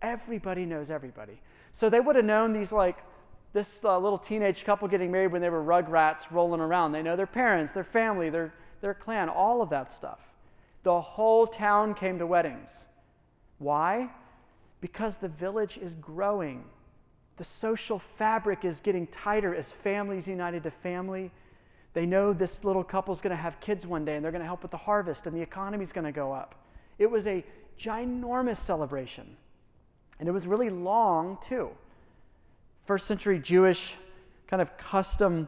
Everybody 0.01 0.65
knows 0.65 0.91
everybody. 0.91 1.41
So 1.71 1.89
they 1.89 1.99
would 1.99 2.15
have 2.15 2.25
known 2.25 2.53
these, 2.53 2.71
like, 2.71 2.97
this 3.53 3.83
uh, 3.83 3.97
little 3.97 4.17
teenage 4.17 4.63
couple 4.65 4.87
getting 4.87 5.11
married 5.11 5.31
when 5.31 5.41
they 5.41 5.49
were 5.49 5.63
rugrats 5.63 6.29
rolling 6.31 6.61
around. 6.61 6.91
They 6.91 7.01
know 7.01 7.15
their 7.15 7.25
parents, 7.25 7.73
their 7.73 7.83
family, 7.83 8.29
their, 8.29 8.53
their 8.81 8.93
clan, 8.93 9.29
all 9.29 9.61
of 9.61 9.69
that 9.69 9.91
stuff. 9.91 10.19
The 10.83 11.01
whole 11.01 11.47
town 11.47 11.93
came 11.93 12.19
to 12.19 12.27
weddings. 12.27 12.87
Why? 13.57 14.09
Because 14.81 15.17
the 15.17 15.29
village 15.29 15.77
is 15.77 15.93
growing. 15.93 16.63
The 17.37 17.43
social 17.43 17.99
fabric 17.99 18.65
is 18.65 18.79
getting 18.79 19.07
tighter 19.07 19.55
as 19.55 19.71
families 19.71 20.27
united 20.27 20.63
to 20.63 20.71
family. 20.71 21.31
They 21.93 22.05
know 22.05 22.33
this 22.33 22.63
little 22.63 22.83
couple's 22.83 23.21
going 23.21 23.35
to 23.35 23.41
have 23.41 23.59
kids 23.59 23.87
one 23.87 24.05
day 24.05 24.15
and 24.15 24.23
they're 24.23 24.31
going 24.31 24.41
to 24.41 24.47
help 24.47 24.61
with 24.61 24.71
the 24.71 24.77
harvest 24.77 25.25
and 25.25 25.35
the 25.35 25.41
economy's 25.41 25.91
going 25.91 26.05
to 26.05 26.11
go 26.11 26.31
up. 26.31 26.55
It 26.99 27.09
was 27.09 27.25
a 27.27 27.43
ginormous 27.79 28.57
celebration. 28.57 29.35
And 30.19 30.27
it 30.27 30.31
was 30.31 30.47
really 30.47 30.69
long, 30.69 31.37
too. 31.41 31.69
First 32.85 33.05
century 33.07 33.39
Jewish 33.39 33.95
kind 34.47 34.61
of 34.61 34.77
custom 34.77 35.47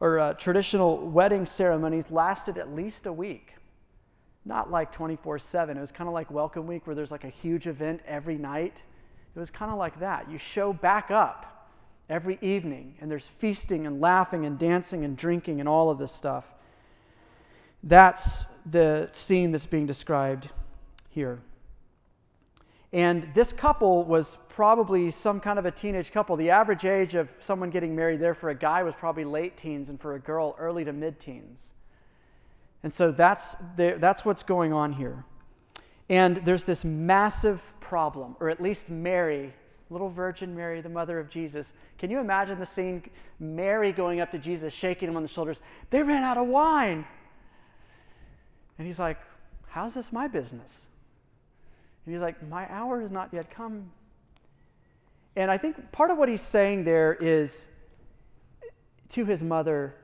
or 0.00 0.18
uh, 0.18 0.32
traditional 0.34 0.98
wedding 0.98 1.44
ceremonies 1.46 2.10
lasted 2.10 2.58
at 2.58 2.74
least 2.74 3.06
a 3.06 3.12
week. 3.12 3.54
Not 4.44 4.70
like 4.70 4.92
24 4.92 5.38
7. 5.38 5.76
It 5.76 5.80
was 5.80 5.92
kind 5.92 6.08
of 6.08 6.14
like 6.14 6.30
Welcome 6.30 6.66
Week, 6.66 6.86
where 6.86 6.96
there's 6.96 7.10
like 7.10 7.24
a 7.24 7.28
huge 7.28 7.66
event 7.66 8.00
every 8.06 8.38
night. 8.38 8.82
It 9.34 9.38
was 9.38 9.50
kind 9.50 9.70
of 9.70 9.78
like 9.78 10.00
that. 10.00 10.30
You 10.30 10.38
show 10.38 10.72
back 10.72 11.10
up 11.10 11.70
every 12.08 12.38
evening, 12.40 12.94
and 13.00 13.10
there's 13.10 13.28
feasting 13.28 13.86
and 13.86 14.00
laughing 14.00 14.46
and 14.46 14.58
dancing 14.58 15.04
and 15.04 15.16
drinking 15.16 15.60
and 15.60 15.68
all 15.68 15.90
of 15.90 15.98
this 15.98 16.12
stuff. 16.12 16.54
That's 17.82 18.46
the 18.64 19.08
scene 19.12 19.52
that's 19.52 19.66
being 19.66 19.86
described 19.86 20.48
here. 21.10 21.40
And 22.92 23.28
this 23.34 23.52
couple 23.52 24.04
was 24.04 24.38
probably 24.48 25.10
some 25.10 25.40
kind 25.40 25.58
of 25.58 25.66
a 25.66 25.70
teenage 25.70 26.10
couple. 26.10 26.36
The 26.36 26.50
average 26.50 26.86
age 26.86 27.14
of 27.14 27.32
someone 27.38 27.70
getting 27.70 27.94
married 27.94 28.20
there 28.20 28.34
for 28.34 28.48
a 28.48 28.54
guy 28.54 28.82
was 28.82 28.94
probably 28.94 29.24
late 29.24 29.56
teens, 29.56 29.90
and 29.90 30.00
for 30.00 30.14
a 30.14 30.18
girl, 30.18 30.56
early 30.58 30.84
to 30.84 30.92
mid 30.92 31.20
teens. 31.20 31.72
And 32.82 32.92
so 32.92 33.10
that's, 33.10 33.56
the, 33.76 33.96
that's 33.98 34.24
what's 34.24 34.42
going 34.42 34.72
on 34.72 34.92
here. 34.94 35.24
And 36.08 36.38
there's 36.38 36.64
this 36.64 36.84
massive 36.84 37.72
problem, 37.80 38.36
or 38.40 38.48
at 38.48 38.62
least 38.62 38.88
Mary, 38.88 39.52
little 39.90 40.08
Virgin 40.08 40.56
Mary, 40.56 40.80
the 40.80 40.88
mother 40.88 41.18
of 41.18 41.28
Jesus. 41.28 41.74
Can 41.98 42.10
you 42.10 42.20
imagine 42.20 42.58
the 42.58 42.66
scene? 42.66 43.02
Mary 43.38 43.92
going 43.92 44.20
up 44.20 44.30
to 44.30 44.38
Jesus, 44.38 44.72
shaking 44.72 45.08
him 45.08 45.16
on 45.16 45.22
the 45.22 45.28
shoulders. 45.28 45.60
They 45.90 46.02
ran 46.02 46.24
out 46.24 46.38
of 46.38 46.46
wine. 46.46 47.04
And 48.78 48.86
he's 48.86 48.98
like, 48.98 49.18
How's 49.68 49.94
this 49.94 50.12
my 50.12 50.28
business? 50.28 50.88
And 52.08 52.14
he's 52.14 52.22
like, 52.22 52.42
My 52.48 52.66
hour 52.72 53.02
has 53.02 53.10
not 53.10 53.28
yet 53.34 53.50
come. 53.50 53.90
And 55.36 55.50
I 55.50 55.58
think 55.58 55.92
part 55.92 56.10
of 56.10 56.16
what 56.16 56.30
he's 56.30 56.40
saying 56.40 56.84
there 56.84 57.12
is 57.20 57.68
to 59.10 59.26
his 59.26 59.42
mother, 59.42 59.94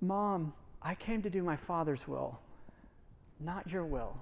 Mom, 0.00 0.52
I 0.82 0.96
came 0.96 1.22
to 1.22 1.30
do 1.30 1.44
my 1.44 1.54
father's 1.54 2.08
will, 2.08 2.40
not 3.38 3.70
your 3.70 3.84
will. 3.84 4.16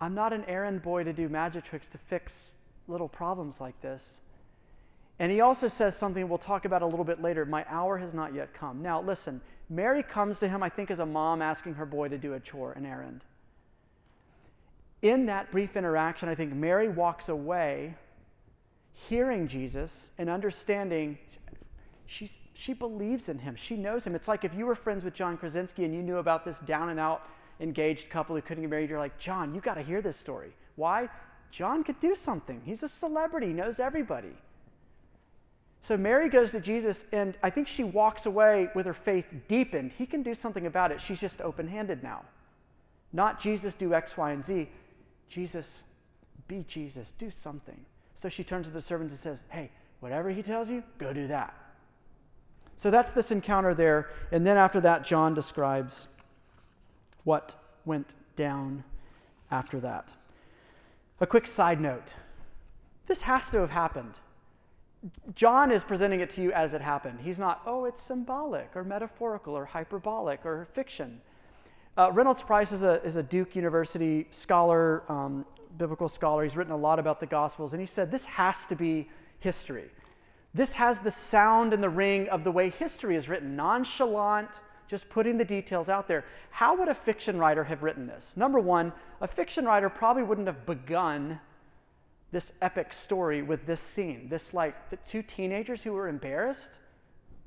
I'm 0.00 0.16
not 0.16 0.32
an 0.32 0.44
errand 0.46 0.82
boy 0.82 1.04
to 1.04 1.12
do 1.12 1.28
magic 1.28 1.62
tricks 1.62 1.86
to 1.90 1.98
fix 1.98 2.56
little 2.88 3.08
problems 3.08 3.60
like 3.60 3.80
this. 3.80 4.22
And 5.20 5.30
he 5.30 5.40
also 5.40 5.68
says 5.68 5.96
something 5.96 6.28
we'll 6.28 6.38
talk 6.38 6.64
about 6.64 6.82
a 6.82 6.86
little 6.86 7.04
bit 7.04 7.22
later 7.22 7.46
my 7.46 7.64
hour 7.68 7.96
has 7.98 8.12
not 8.12 8.34
yet 8.34 8.54
come. 8.54 8.82
Now, 8.82 9.00
listen, 9.00 9.40
Mary 9.70 10.02
comes 10.02 10.40
to 10.40 10.48
him, 10.48 10.64
I 10.64 10.68
think, 10.68 10.90
as 10.90 10.98
a 10.98 11.06
mom 11.06 11.42
asking 11.42 11.74
her 11.74 11.86
boy 11.86 12.08
to 12.08 12.18
do 12.18 12.34
a 12.34 12.40
chore, 12.40 12.72
an 12.72 12.84
errand 12.84 13.22
in 15.02 15.26
that 15.26 15.50
brief 15.52 15.76
interaction, 15.76 16.28
I 16.28 16.34
think 16.34 16.52
Mary 16.52 16.88
walks 16.88 17.28
away 17.28 17.94
hearing 18.92 19.46
Jesus 19.46 20.10
and 20.18 20.28
understanding 20.28 21.18
she's, 22.06 22.36
she 22.54 22.72
believes 22.72 23.28
in 23.28 23.38
him. 23.38 23.54
She 23.54 23.76
knows 23.76 24.06
him. 24.06 24.14
It's 24.14 24.26
like 24.26 24.44
if 24.44 24.54
you 24.54 24.66
were 24.66 24.74
friends 24.74 25.04
with 25.04 25.14
John 25.14 25.36
Krasinski 25.36 25.84
and 25.84 25.94
you 25.94 26.02
knew 26.02 26.16
about 26.16 26.44
this 26.44 26.58
down 26.60 26.88
and 26.88 26.98
out 26.98 27.22
engaged 27.60 28.10
couple 28.10 28.34
who 28.34 28.42
couldn't 28.42 28.62
get 28.62 28.70
married, 28.70 28.90
you're 28.90 28.98
like, 28.98 29.18
John, 29.18 29.54
you 29.54 29.60
got 29.60 29.74
to 29.74 29.82
hear 29.82 30.02
this 30.02 30.16
story. 30.16 30.52
Why? 30.76 31.08
John 31.50 31.84
could 31.84 32.00
do 32.00 32.14
something. 32.14 32.60
He's 32.64 32.82
a 32.82 32.88
celebrity, 32.88 33.48
knows 33.48 33.78
everybody. 33.78 34.34
So 35.80 35.96
Mary 35.96 36.28
goes 36.28 36.50
to 36.52 36.60
Jesus, 36.60 37.04
and 37.12 37.38
I 37.42 37.50
think 37.50 37.68
she 37.68 37.84
walks 37.84 38.26
away 38.26 38.68
with 38.74 38.84
her 38.86 38.94
faith 38.94 39.32
deepened. 39.46 39.92
He 39.96 40.06
can 40.06 40.22
do 40.22 40.34
something 40.34 40.66
about 40.66 40.90
it. 40.90 41.00
She's 41.00 41.20
just 41.20 41.40
open 41.40 41.68
handed 41.68 42.02
now. 42.02 42.24
Not 43.12 43.40
Jesus 43.40 43.74
do 43.74 43.94
X, 43.94 44.16
Y, 44.16 44.32
and 44.32 44.44
Z. 44.44 44.68
Jesus, 45.28 45.84
be 46.46 46.64
Jesus, 46.66 47.12
do 47.18 47.30
something. 47.30 47.84
So 48.14 48.28
she 48.28 48.42
turns 48.42 48.66
to 48.66 48.72
the 48.72 48.80
servants 48.80 49.12
and 49.12 49.18
says, 49.18 49.44
Hey, 49.48 49.70
whatever 50.00 50.30
he 50.30 50.42
tells 50.42 50.70
you, 50.70 50.82
go 50.98 51.12
do 51.12 51.26
that. 51.28 51.54
So 52.76 52.90
that's 52.90 53.10
this 53.10 53.30
encounter 53.30 53.74
there. 53.74 54.10
And 54.30 54.46
then 54.46 54.56
after 54.56 54.80
that, 54.82 55.04
John 55.04 55.34
describes 55.34 56.08
what 57.24 57.56
went 57.84 58.14
down 58.36 58.84
after 59.50 59.80
that. 59.80 60.14
A 61.20 61.26
quick 61.26 61.46
side 61.46 61.80
note 61.80 62.14
this 63.08 63.22
has 63.22 63.50
to 63.50 63.58
have 63.58 63.70
happened. 63.70 64.14
John 65.34 65.70
is 65.70 65.82
presenting 65.82 66.20
it 66.20 66.30
to 66.30 66.42
you 66.42 66.52
as 66.52 66.74
it 66.74 66.80
happened. 66.80 67.20
He's 67.20 67.38
not, 67.38 67.62
oh, 67.66 67.84
it's 67.84 68.00
symbolic 68.00 68.70
or 68.74 68.84
metaphorical 68.84 69.56
or 69.56 69.64
hyperbolic 69.64 70.44
or 70.44 70.68
fiction. 70.72 71.20
Uh, 71.98 72.12
Reynolds 72.12 72.44
Price 72.44 72.70
is 72.70 72.84
a, 72.84 73.02
is 73.02 73.16
a 73.16 73.24
Duke 73.24 73.56
University 73.56 74.28
scholar, 74.30 75.02
um, 75.10 75.44
biblical 75.78 76.08
scholar. 76.08 76.44
He's 76.44 76.56
written 76.56 76.72
a 76.72 76.76
lot 76.76 77.00
about 77.00 77.18
the 77.18 77.26
Gospels, 77.26 77.72
and 77.72 77.80
he 77.80 77.86
said 77.86 78.12
this 78.12 78.24
has 78.26 78.66
to 78.66 78.76
be 78.76 79.08
history. 79.40 79.86
This 80.54 80.74
has 80.74 81.00
the 81.00 81.10
sound 81.10 81.72
and 81.72 81.82
the 81.82 81.88
ring 81.88 82.28
of 82.28 82.44
the 82.44 82.52
way 82.52 82.70
history 82.70 83.16
is 83.16 83.28
written, 83.28 83.56
nonchalant, 83.56 84.60
just 84.86 85.08
putting 85.10 85.38
the 85.38 85.44
details 85.44 85.88
out 85.88 86.06
there. 86.06 86.24
How 86.50 86.76
would 86.76 86.86
a 86.86 86.94
fiction 86.94 87.36
writer 87.36 87.64
have 87.64 87.82
written 87.82 88.06
this? 88.06 88.36
Number 88.36 88.60
one, 88.60 88.92
a 89.20 89.26
fiction 89.26 89.64
writer 89.64 89.88
probably 89.88 90.22
wouldn't 90.22 90.46
have 90.46 90.66
begun 90.66 91.40
this 92.30 92.52
epic 92.62 92.92
story 92.92 93.42
with 93.42 93.66
this 93.66 93.80
scene. 93.80 94.28
This, 94.28 94.54
like, 94.54 94.88
the 94.90 94.98
two 94.98 95.20
teenagers 95.20 95.82
who 95.82 95.94
were 95.94 96.06
embarrassed. 96.06 96.78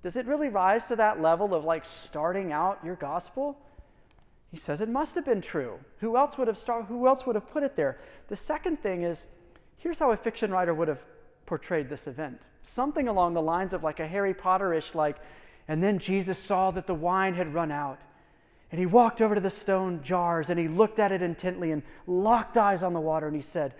Does 0.01 0.17
it 0.17 0.25
really 0.25 0.50
rise 0.50 0.88
to 0.88 0.98
that 0.98 1.22
level 1.22 1.53
of 1.53 1.63
like 1.63 1.86
starting 1.86 2.51
out 2.51 2.79
your 2.84 2.96
gospel? 2.96 3.58
He 4.51 4.58
says 4.58 4.81
it 4.81 4.89
must 4.89 5.15
have 5.15 5.25
been 5.25 5.41
true. 5.41 5.79
Who 6.00 6.17
else 6.17 6.38
would 6.38 6.48
have 6.48 6.60
who 6.88 7.08
else 7.08 7.25
would 7.25 7.36
have 7.36 7.50
put 7.50 7.63
it 7.63 7.75
there? 7.75 7.98
The 8.27 8.36
second 8.36 8.77
thing 8.81 9.03
is 9.03 9.25
here's 9.77 9.98
how 9.98 10.12
a 10.12 10.17
fiction 10.17 10.51
writer 10.51 10.74
would 10.74 10.89
have 10.89 11.03
portrayed 11.46 11.89
this 11.89 12.05
event. 12.05 12.48
Something 12.62 13.08
along 13.08 13.34
the 13.34 13.41
lines 13.41 13.74
of 13.74 13.84
like 13.84 14.00
a 14.00 14.08
Harry 14.08 14.34
Potter-ish 14.34 14.93
like 14.93 15.17
and 15.67 15.81
then 15.81 16.00
Jesus 16.00 16.38
saw 16.38 16.72
that 16.72 16.86
the 16.86 16.93
wine 16.93 17.34
had 17.34 17.53
run 17.53 17.72
out. 17.72 18.01
And 18.72 18.79
he 18.79 18.86
walked 18.86 19.22
over 19.22 19.36
to 19.36 19.41
the 19.41 19.50
stone 19.50 20.01
jars 20.01 20.50
and 20.50 20.60
he 20.60 20.67
looked 20.67 21.00
at 21.00 21.12
it 21.12 21.22
intently 21.22 21.72
and 21.72 21.84
locked 22.08 22.58
eyes 22.58 22.84
on 22.84 22.93
the 22.93 23.00
water 23.00 23.27
and 23.27 23.36
he 23.36 23.41
said, 23.41 23.74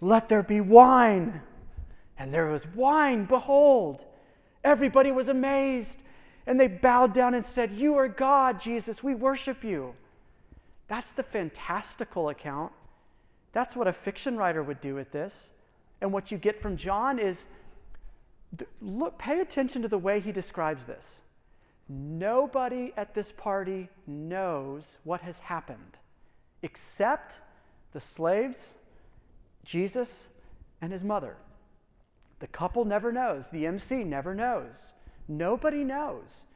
Let 0.00 0.28
there 0.28 0.42
be 0.42 0.60
wine. 0.60 1.40
And 2.18 2.34
there 2.34 2.46
was 2.46 2.66
wine, 2.66 3.24
behold. 3.26 4.04
Everybody 4.62 5.10
was 5.10 5.28
amazed. 5.28 6.02
And 6.46 6.58
they 6.58 6.68
bowed 6.68 7.12
down 7.12 7.34
and 7.34 7.44
said, 7.44 7.72
You 7.72 7.94
are 7.96 8.08
God, 8.08 8.60
Jesus. 8.60 9.02
We 9.02 9.14
worship 9.14 9.62
you. 9.64 9.94
That's 10.90 11.12
the 11.12 11.22
fantastical 11.22 12.30
account. 12.30 12.72
That's 13.52 13.76
what 13.76 13.86
a 13.86 13.92
fiction 13.92 14.36
writer 14.36 14.60
would 14.60 14.80
do 14.80 14.96
with 14.96 15.12
this. 15.12 15.52
And 16.00 16.12
what 16.12 16.32
you 16.32 16.36
get 16.36 16.60
from 16.60 16.76
John 16.76 17.20
is 17.20 17.46
look, 18.80 19.16
pay 19.16 19.38
attention 19.38 19.82
to 19.82 19.88
the 19.88 19.98
way 19.98 20.18
he 20.18 20.32
describes 20.32 20.86
this. 20.86 21.22
Nobody 21.88 22.92
at 22.96 23.14
this 23.14 23.30
party 23.30 23.88
knows 24.08 24.98
what 25.04 25.20
has 25.20 25.38
happened 25.38 25.96
except 26.60 27.38
the 27.92 28.00
slaves, 28.00 28.74
Jesus, 29.62 30.28
and 30.82 30.90
his 30.90 31.04
mother. 31.04 31.36
The 32.40 32.48
couple 32.48 32.84
never 32.84 33.12
knows. 33.12 33.50
The 33.50 33.64
MC 33.64 34.02
never 34.02 34.34
knows. 34.34 34.92
Nobody 35.28 35.84
knows. 35.84 36.46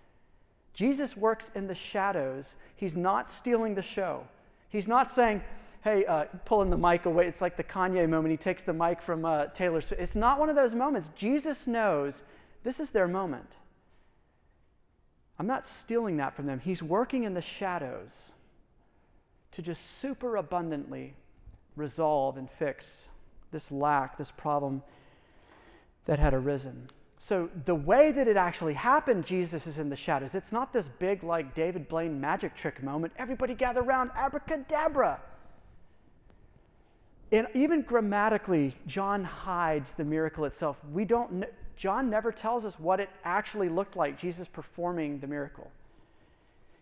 Jesus 0.75 1.17
works 1.17 1.51
in 1.55 1.67
the 1.67 1.75
shadows. 1.75 2.57
He's 2.77 2.97
not 2.97 3.31
stealing 3.31 3.75
the 3.75 3.83
show. 3.83 4.27
He's 4.69 4.89
not 4.89 5.09
saying, 5.09 5.43
hey, 5.83 6.05
uh, 6.05 6.25
pulling 6.45 6.71
the 6.71 6.77
mic 6.77 7.07
away. 7.07 7.29
It's 7.29 7.41
like 7.41 7.57
the 7.57 7.65
Kanye 7.65 8.09
moment. 8.09 8.33
He 8.33 8.37
takes 8.37 8.65
the 8.65 8.73
mic 8.73 9.01
from 9.01 9.25
uh, 9.25 9.47
Taylor 9.47 9.81
Swift. 9.81 10.03
It's 10.03 10.17
not 10.17 10.41
one 10.41 10.49
of 10.49 10.57
those 10.57 10.75
moments. 10.75 11.13
Jesus 11.15 11.67
knows 11.67 12.25
this 12.65 12.81
is 12.81 12.91
their 12.91 13.07
moment. 13.07 13.53
I'm 15.39 15.47
not 15.47 15.67
stealing 15.67 16.17
that 16.19 16.35
from 16.35 16.47
them. 16.47 16.59
He's 16.61 16.83
working 16.83 17.25
in 17.25 17.35
the 17.35 17.41
shadows 17.41 18.33
to 19.53 19.63
just 19.63 19.99
super 19.99 20.37
abundantly 20.37 21.15
resolve 21.77 22.37
and 22.37 22.51
fix 22.51 23.11
this 23.53 23.71
lack, 23.71 24.17
this 24.17 24.31
problem 24.31 24.83
that 26.07 26.19
had 26.19 26.35
arisen. 26.35 26.89
So, 27.19 27.49
the 27.65 27.75
way 27.75 28.13
that 28.13 28.29
it 28.29 28.37
actually 28.37 28.75
happened, 28.75 29.25
Jesus 29.25 29.67
is 29.67 29.79
in 29.79 29.89
the 29.89 29.97
shadows. 29.97 30.35
It's 30.35 30.53
not 30.53 30.73
this 30.73 30.89
big, 30.89 31.23
like 31.23 31.55
David 31.55 31.89
Blaine 31.89 32.21
magic 32.21 32.55
trick 32.55 32.83
moment. 32.83 33.13
Everybody 33.17 33.55
gather 33.55 33.81
around, 33.81 34.11
abracadabra. 34.15 35.21
And 37.33 37.47
even 37.55 37.83
grammatically, 37.83 38.75
John 38.87 39.25
hides 39.25 39.93
the 39.93 40.05
miracle 40.05 40.45
itself. 40.45 40.77
We 40.93 41.05
don't, 41.05 41.45
John 41.77 42.11
never 42.11 42.31
tells 42.31 42.67
us 42.67 42.79
what 42.79 43.01
it 43.01 43.09
actually 43.25 43.69
looked 43.69 43.97
like, 43.97 44.19
Jesus 44.19 44.47
performing 44.47 45.19
the 45.21 45.27
miracle. 45.27 45.71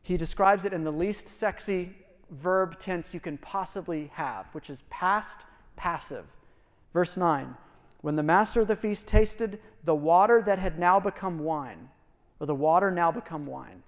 He 0.03 0.17
describes 0.17 0.65
it 0.65 0.73
in 0.73 0.83
the 0.83 0.93
least 0.93 1.29
sexy 1.29 1.95
verb 2.31 2.79
tense 2.79 3.15
you 3.15 3.21
can 3.21 3.39
possibly 3.39 4.11
have, 4.15 4.47
which 4.53 4.69
is 4.69 4.83
past 4.91 5.45
passive. 5.77 6.25
Verse 6.93 7.17
9 7.17 7.57
when 8.03 8.17
the 8.17 8.23
master 8.23 8.61
of 8.61 8.69
the 8.69 8.77
feast 8.77 9.09
tasted 9.09 9.61
the 9.85 9.95
water 9.95 10.43
that 10.43 10.59
had 10.59 10.79
now 10.79 11.01
become 11.01 11.39
wine, 11.39 11.89
or 12.39 12.47
the 12.47 12.55
water 12.55 12.91
now 12.91 13.11
become 13.11 13.47
wine, 13.47 13.83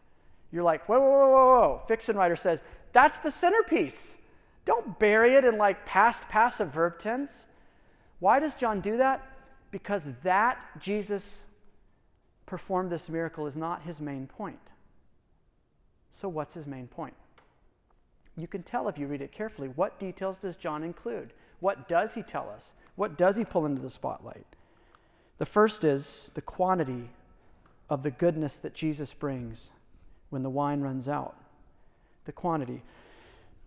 you're 0.52 0.62
like, 0.62 0.88
whoa, 0.88 1.00
whoa, 1.00 1.10
whoa, 1.10 1.30
whoa, 1.30 1.60
whoa. 1.60 1.82
Fiction 1.86 2.16
writer 2.16 2.36
says, 2.36 2.62
that's 2.92 3.18
the 3.18 3.30
centerpiece. 3.30 4.16
Don't 4.64 4.98
bury 4.98 5.34
it 5.34 5.44
in 5.44 5.58
like 5.58 5.84
past 5.84 6.28
passive 6.28 6.72
verb 6.72 6.98
tense. 6.98 7.46
Why 8.20 8.38
does 8.38 8.54
John 8.54 8.80
do 8.80 8.96
that? 8.96 9.26
Because 9.70 10.08
that 10.22 10.64
Jesus 10.80 11.44
performed 12.46 12.90
this 12.90 13.08
miracle 13.08 13.46
is 13.46 13.56
not 13.56 13.82
his 13.82 14.00
main 14.00 14.26
point. 14.26 14.72
So, 16.10 16.28
what's 16.28 16.54
his 16.54 16.66
main 16.66 16.86
point? 16.86 17.14
You 18.36 18.46
can 18.46 18.62
tell 18.62 18.88
if 18.88 18.98
you 18.98 19.08
read 19.08 19.20
it 19.20 19.32
carefully. 19.32 19.68
What 19.68 19.98
details 19.98 20.38
does 20.38 20.56
John 20.56 20.84
include? 20.84 21.32
What 21.60 21.88
does 21.88 22.14
he 22.14 22.22
tell 22.22 22.48
us? 22.48 22.72
What 22.96 23.16
does 23.16 23.36
he 23.36 23.44
pull 23.44 23.66
into 23.66 23.82
the 23.82 23.90
spotlight? 23.90 24.46
The 25.38 25.46
first 25.46 25.84
is 25.84 26.30
the 26.34 26.42
quantity 26.42 27.10
of 27.90 28.02
the 28.02 28.10
goodness 28.10 28.58
that 28.58 28.74
Jesus 28.74 29.12
brings 29.12 29.72
when 30.30 30.42
the 30.42 30.50
wine 30.50 30.80
runs 30.80 31.08
out. 31.08 31.36
The 32.24 32.32
quantity. 32.32 32.82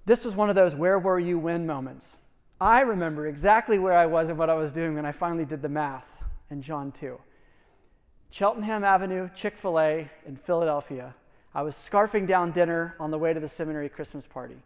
This 0.05 0.23
was 0.23 0.35
one 0.35 0.49
of 0.49 0.55
those 0.55 0.75
where 0.75 0.97
were 0.97 1.19
you 1.19 1.37
when 1.37 1.65
moments. 1.65 2.17
I 2.59 2.81
remember 2.81 3.27
exactly 3.27 3.77
where 3.77 3.93
I 3.93 4.05
was 4.05 4.29
and 4.29 4.37
what 4.37 4.49
I 4.49 4.55
was 4.55 4.71
doing 4.71 4.95
when 4.95 5.05
I 5.05 5.11
finally 5.11 5.45
did 5.45 5.61
the 5.61 5.69
math 5.69 6.23
in 6.49 6.61
John 6.61 6.91
2. 6.91 7.19
Cheltenham 8.29 8.83
Avenue, 8.83 9.29
Chick 9.35 9.57
fil 9.57 9.79
A 9.79 10.09
in 10.25 10.35
Philadelphia. 10.35 11.13
I 11.53 11.61
was 11.61 11.75
scarfing 11.75 12.25
down 12.25 12.51
dinner 12.51 12.95
on 12.99 13.11
the 13.11 13.17
way 13.17 13.33
to 13.33 13.39
the 13.39 13.47
seminary 13.47 13.89
Christmas 13.89 14.25
party 14.25 14.57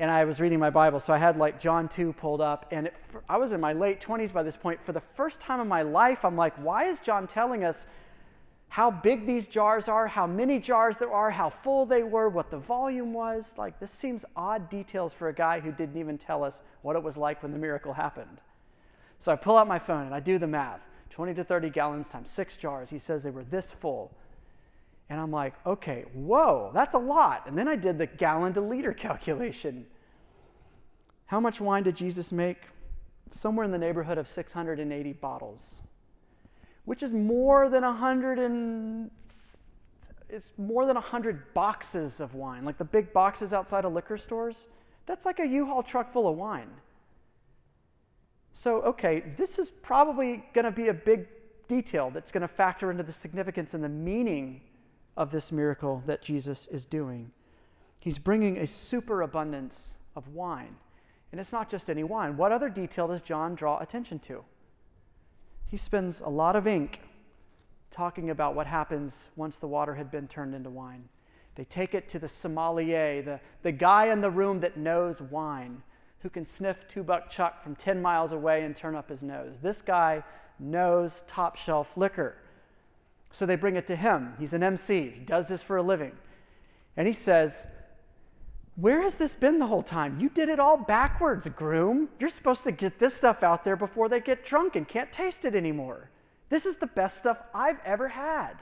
and 0.00 0.10
I 0.10 0.24
was 0.24 0.40
reading 0.40 0.58
my 0.58 0.70
Bible, 0.70 0.98
so 0.98 1.12
I 1.12 1.18
had 1.18 1.36
like 1.36 1.60
John 1.60 1.86
2 1.86 2.14
pulled 2.14 2.40
up, 2.40 2.64
and 2.70 2.86
it, 2.86 2.94
I 3.28 3.36
was 3.36 3.52
in 3.52 3.60
my 3.60 3.74
late 3.74 4.00
20s 4.00 4.32
by 4.32 4.42
this 4.42 4.56
point. 4.56 4.82
For 4.82 4.92
the 4.92 5.00
first 5.00 5.42
time 5.42 5.60
in 5.60 5.68
my 5.68 5.82
life, 5.82 6.24
I'm 6.24 6.36
like, 6.36 6.54
why 6.56 6.86
is 6.86 7.00
John 7.00 7.26
telling 7.26 7.64
us 7.64 7.86
how 8.68 8.90
big 8.90 9.26
these 9.26 9.46
jars 9.46 9.88
are, 9.88 10.06
how 10.06 10.26
many 10.26 10.58
jars 10.58 10.96
there 10.96 11.12
are, 11.12 11.30
how 11.30 11.50
full 11.50 11.84
they 11.84 12.02
were, 12.02 12.30
what 12.30 12.50
the 12.50 12.56
volume 12.56 13.12
was? 13.12 13.54
Like, 13.58 13.78
this 13.78 13.90
seems 13.90 14.24
odd 14.36 14.70
details 14.70 15.12
for 15.12 15.28
a 15.28 15.34
guy 15.34 15.60
who 15.60 15.70
didn't 15.70 15.98
even 15.98 16.16
tell 16.16 16.42
us 16.44 16.62
what 16.80 16.96
it 16.96 17.02
was 17.02 17.18
like 17.18 17.42
when 17.42 17.52
the 17.52 17.58
miracle 17.58 17.92
happened. 17.92 18.40
So 19.18 19.30
I 19.30 19.36
pull 19.36 19.58
out 19.58 19.68
my 19.68 19.78
phone 19.78 20.06
and 20.06 20.14
I 20.14 20.20
do 20.20 20.38
the 20.38 20.46
math 20.46 20.80
20 21.10 21.34
to 21.34 21.44
30 21.44 21.68
gallons 21.68 22.08
times 22.08 22.30
six 22.30 22.56
jars. 22.56 22.88
He 22.88 22.96
says 22.98 23.22
they 23.22 23.30
were 23.30 23.44
this 23.44 23.70
full. 23.70 24.10
And 25.10 25.18
I'm 25.18 25.32
like, 25.32 25.54
okay, 25.66 26.04
whoa, 26.14 26.70
that's 26.72 26.94
a 26.94 26.98
lot. 26.98 27.42
And 27.48 27.58
then 27.58 27.66
I 27.66 27.74
did 27.74 27.98
the 27.98 28.06
gallon 28.06 28.54
to 28.54 28.60
liter 28.60 28.92
calculation. 29.06 29.86
How 31.26 31.40
much 31.40 31.60
wine 31.60 31.82
did 31.82 31.96
Jesus 31.96 32.32
make? 32.32 32.58
Somewhere 33.30 33.64
in 33.64 33.72
the 33.72 33.78
neighborhood 33.78 34.18
of 34.18 34.28
680 34.28 35.12
bottles, 35.14 35.82
which 36.84 37.02
is 37.02 37.12
more 37.12 37.68
than 37.68 37.84
100 37.84 38.38
and 38.38 39.10
it's 40.28 40.52
more 40.56 40.86
than 40.86 40.94
100 40.94 41.54
boxes 41.54 42.20
of 42.20 42.34
wine, 42.34 42.64
like 42.64 42.78
the 42.78 42.84
big 42.84 43.12
boxes 43.12 43.52
outside 43.52 43.84
of 43.84 43.92
liquor 43.92 44.16
stores. 44.16 44.68
That's 45.06 45.26
like 45.26 45.40
a 45.40 45.46
U-Haul 45.46 45.82
truck 45.82 46.12
full 46.12 46.28
of 46.28 46.36
wine. 46.36 46.70
So, 48.52 48.82
okay, 48.82 49.24
this 49.36 49.58
is 49.58 49.70
probably 49.70 50.44
going 50.52 50.64
to 50.64 50.70
be 50.70 50.88
a 50.88 50.94
big 50.94 51.26
detail 51.66 52.10
that's 52.10 52.30
going 52.30 52.42
to 52.42 52.48
factor 52.48 52.90
into 52.90 53.02
the 53.02 53.12
significance 53.12 53.74
and 53.74 53.82
the 53.82 53.88
meaning 53.88 54.60
of 55.20 55.30
this 55.30 55.52
miracle 55.52 56.02
that 56.06 56.22
Jesus 56.22 56.66
is 56.68 56.86
doing. 56.86 57.30
He's 57.98 58.18
bringing 58.18 58.56
a 58.56 58.66
superabundance 58.66 59.96
of 60.16 60.28
wine. 60.28 60.76
And 61.30 61.38
it's 61.38 61.52
not 61.52 61.68
just 61.68 61.90
any 61.90 62.02
wine. 62.02 62.38
What 62.38 62.52
other 62.52 62.70
detail 62.70 63.06
does 63.08 63.20
John 63.20 63.54
draw 63.54 63.78
attention 63.80 64.18
to? 64.20 64.42
He 65.66 65.76
spends 65.76 66.22
a 66.22 66.28
lot 66.30 66.56
of 66.56 66.66
ink 66.66 67.02
talking 67.90 68.30
about 68.30 68.54
what 68.54 68.66
happens 68.66 69.28
once 69.36 69.58
the 69.58 69.68
water 69.68 69.94
had 69.94 70.10
been 70.10 70.26
turned 70.26 70.54
into 70.54 70.70
wine. 70.70 71.04
They 71.54 71.64
take 71.64 71.94
it 71.94 72.08
to 72.08 72.18
the 72.18 72.26
sommelier, 72.26 73.20
the, 73.20 73.40
the 73.62 73.72
guy 73.72 74.06
in 74.06 74.22
the 74.22 74.30
room 74.30 74.60
that 74.60 74.78
knows 74.78 75.20
wine, 75.20 75.82
who 76.20 76.30
can 76.30 76.46
sniff 76.46 76.88
two 76.88 77.02
buck 77.02 77.28
chuck 77.28 77.62
from 77.62 77.76
10 77.76 78.00
miles 78.00 78.32
away 78.32 78.64
and 78.64 78.74
turn 78.74 78.96
up 78.96 79.10
his 79.10 79.22
nose. 79.22 79.58
This 79.58 79.82
guy 79.82 80.24
knows 80.58 81.24
top 81.26 81.56
shelf 81.56 81.94
liquor. 81.94 82.36
So 83.30 83.46
they 83.46 83.56
bring 83.56 83.76
it 83.76 83.86
to 83.86 83.96
him. 83.96 84.34
He's 84.38 84.54
an 84.54 84.62
MC, 84.62 85.10
he 85.10 85.20
does 85.20 85.48
this 85.48 85.62
for 85.62 85.76
a 85.76 85.82
living. 85.82 86.12
And 86.96 87.06
he 87.06 87.12
says, 87.12 87.66
Where 88.76 89.02
has 89.02 89.14
this 89.14 89.36
been 89.36 89.58
the 89.58 89.66
whole 89.66 89.82
time? 89.82 90.18
You 90.20 90.28
did 90.28 90.48
it 90.48 90.58
all 90.58 90.76
backwards, 90.76 91.48
groom. 91.48 92.08
You're 92.18 92.28
supposed 92.28 92.64
to 92.64 92.72
get 92.72 92.98
this 92.98 93.14
stuff 93.14 93.42
out 93.42 93.64
there 93.64 93.76
before 93.76 94.08
they 94.08 94.20
get 94.20 94.44
drunk 94.44 94.76
and 94.76 94.86
can't 94.86 95.12
taste 95.12 95.44
it 95.44 95.54
anymore. 95.54 96.10
This 96.48 96.66
is 96.66 96.76
the 96.76 96.88
best 96.88 97.18
stuff 97.18 97.38
I've 97.54 97.78
ever 97.84 98.08
had. 98.08 98.54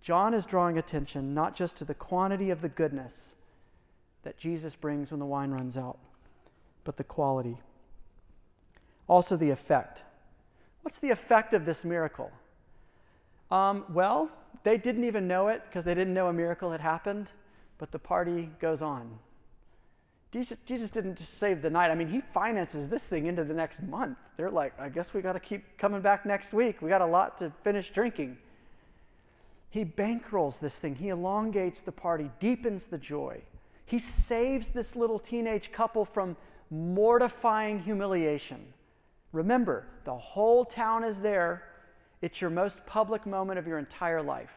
John 0.00 0.34
is 0.34 0.46
drawing 0.46 0.78
attention 0.78 1.34
not 1.34 1.54
just 1.54 1.76
to 1.78 1.84
the 1.84 1.94
quantity 1.94 2.50
of 2.50 2.60
the 2.60 2.68
goodness, 2.68 3.36
that 4.22 4.36
Jesus 4.36 4.74
brings 4.74 5.10
when 5.10 5.20
the 5.20 5.26
wine 5.26 5.50
runs 5.50 5.76
out, 5.76 5.98
but 6.84 6.96
the 6.96 7.04
quality. 7.04 7.58
Also, 9.06 9.36
the 9.36 9.50
effect. 9.50 10.02
What's 10.82 10.98
the 10.98 11.10
effect 11.10 11.54
of 11.54 11.64
this 11.64 11.84
miracle? 11.84 12.30
Um, 13.50 13.84
well, 13.90 14.30
they 14.64 14.76
didn't 14.76 15.04
even 15.04 15.26
know 15.26 15.48
it 15.48 15.62
because 15.68 15.84
they 15.84 15.94
didn't 15.94 16.14
know 16.14 16.28
a 16.28 16.32
miracle 16.32 16.70
had 16.70 16.80
happened, 16.80 17.32
but 17.78 17.90
the 17.90 17.98
party 17.98 18.50
goes 18.60 18.82
on. 18.82 19.18
Jesus, 20.30 20.58
Jesus 20.66 20.90
didn't 20.90 21.16
just 21.16 21.38
save 21.38 21.62
the 21.62 21.70
night. 21.70 21.90
I 21.90 21.94
mean, 21.94 22.08
he 22.08 22.20
finances 22.20 22.90
this 22.90 23.02
thing 23.02 23.26
into 23.26 23.44
the 23.44 23.54
next 23.54 23.82
month. 23.82 24.18
They're 24.36 24.50
like, 24.50 24.78
I 24.78 24.90
guess 24.90 25.14
we 25.14 25.22
got 25.22 25.32
to 25.32 25.40
keep 25.40 25.78
coming 25.78 26.02
back 26.02 26.26
next 26.26 26.52
week. 26.52 26.82
We 26.82 26.90
got 26.90 27.00
a 27.00 27.06
lot 27.06 27.38
to 27.38 27.50
finish 27.64 27.90
drinking. 27.90 28.36
He 29.70 29.84
bankrolls 29.84 30.60
this 30.60 30.78
thing, 30.78 30.94
he 30.94 31.08
elongates 31.08 31.82
the 31.82 31.92
party, 31.92 32.30
deepens 32.40 32.86
the 32.86 32.98
joy. 32.98 33.42
He 33.84 33.98
saves 33.98 34.70
this 34.70 34.96
little 34.96 35.18
teenage 35.18 35.72
couple 35.72 36.04
from 36.04 36.36
mortifying 36.70 37.78
humiliation. 37.78 38.72
Remember, 39.32 39.86
the 40.04 40.16
whole 40.16 40.64
town 40.64 41.04
is 41.04 41.20
there. 41.20 41.64
It's 42.20 42.40
your 42.40 42.50
most 42.50 42.84
public 42.86 43.26
moment 43.26 43.58
of 43.58 43.66
your 43.66 43.78
entire 43.78 44.22
life. 44.22 44.52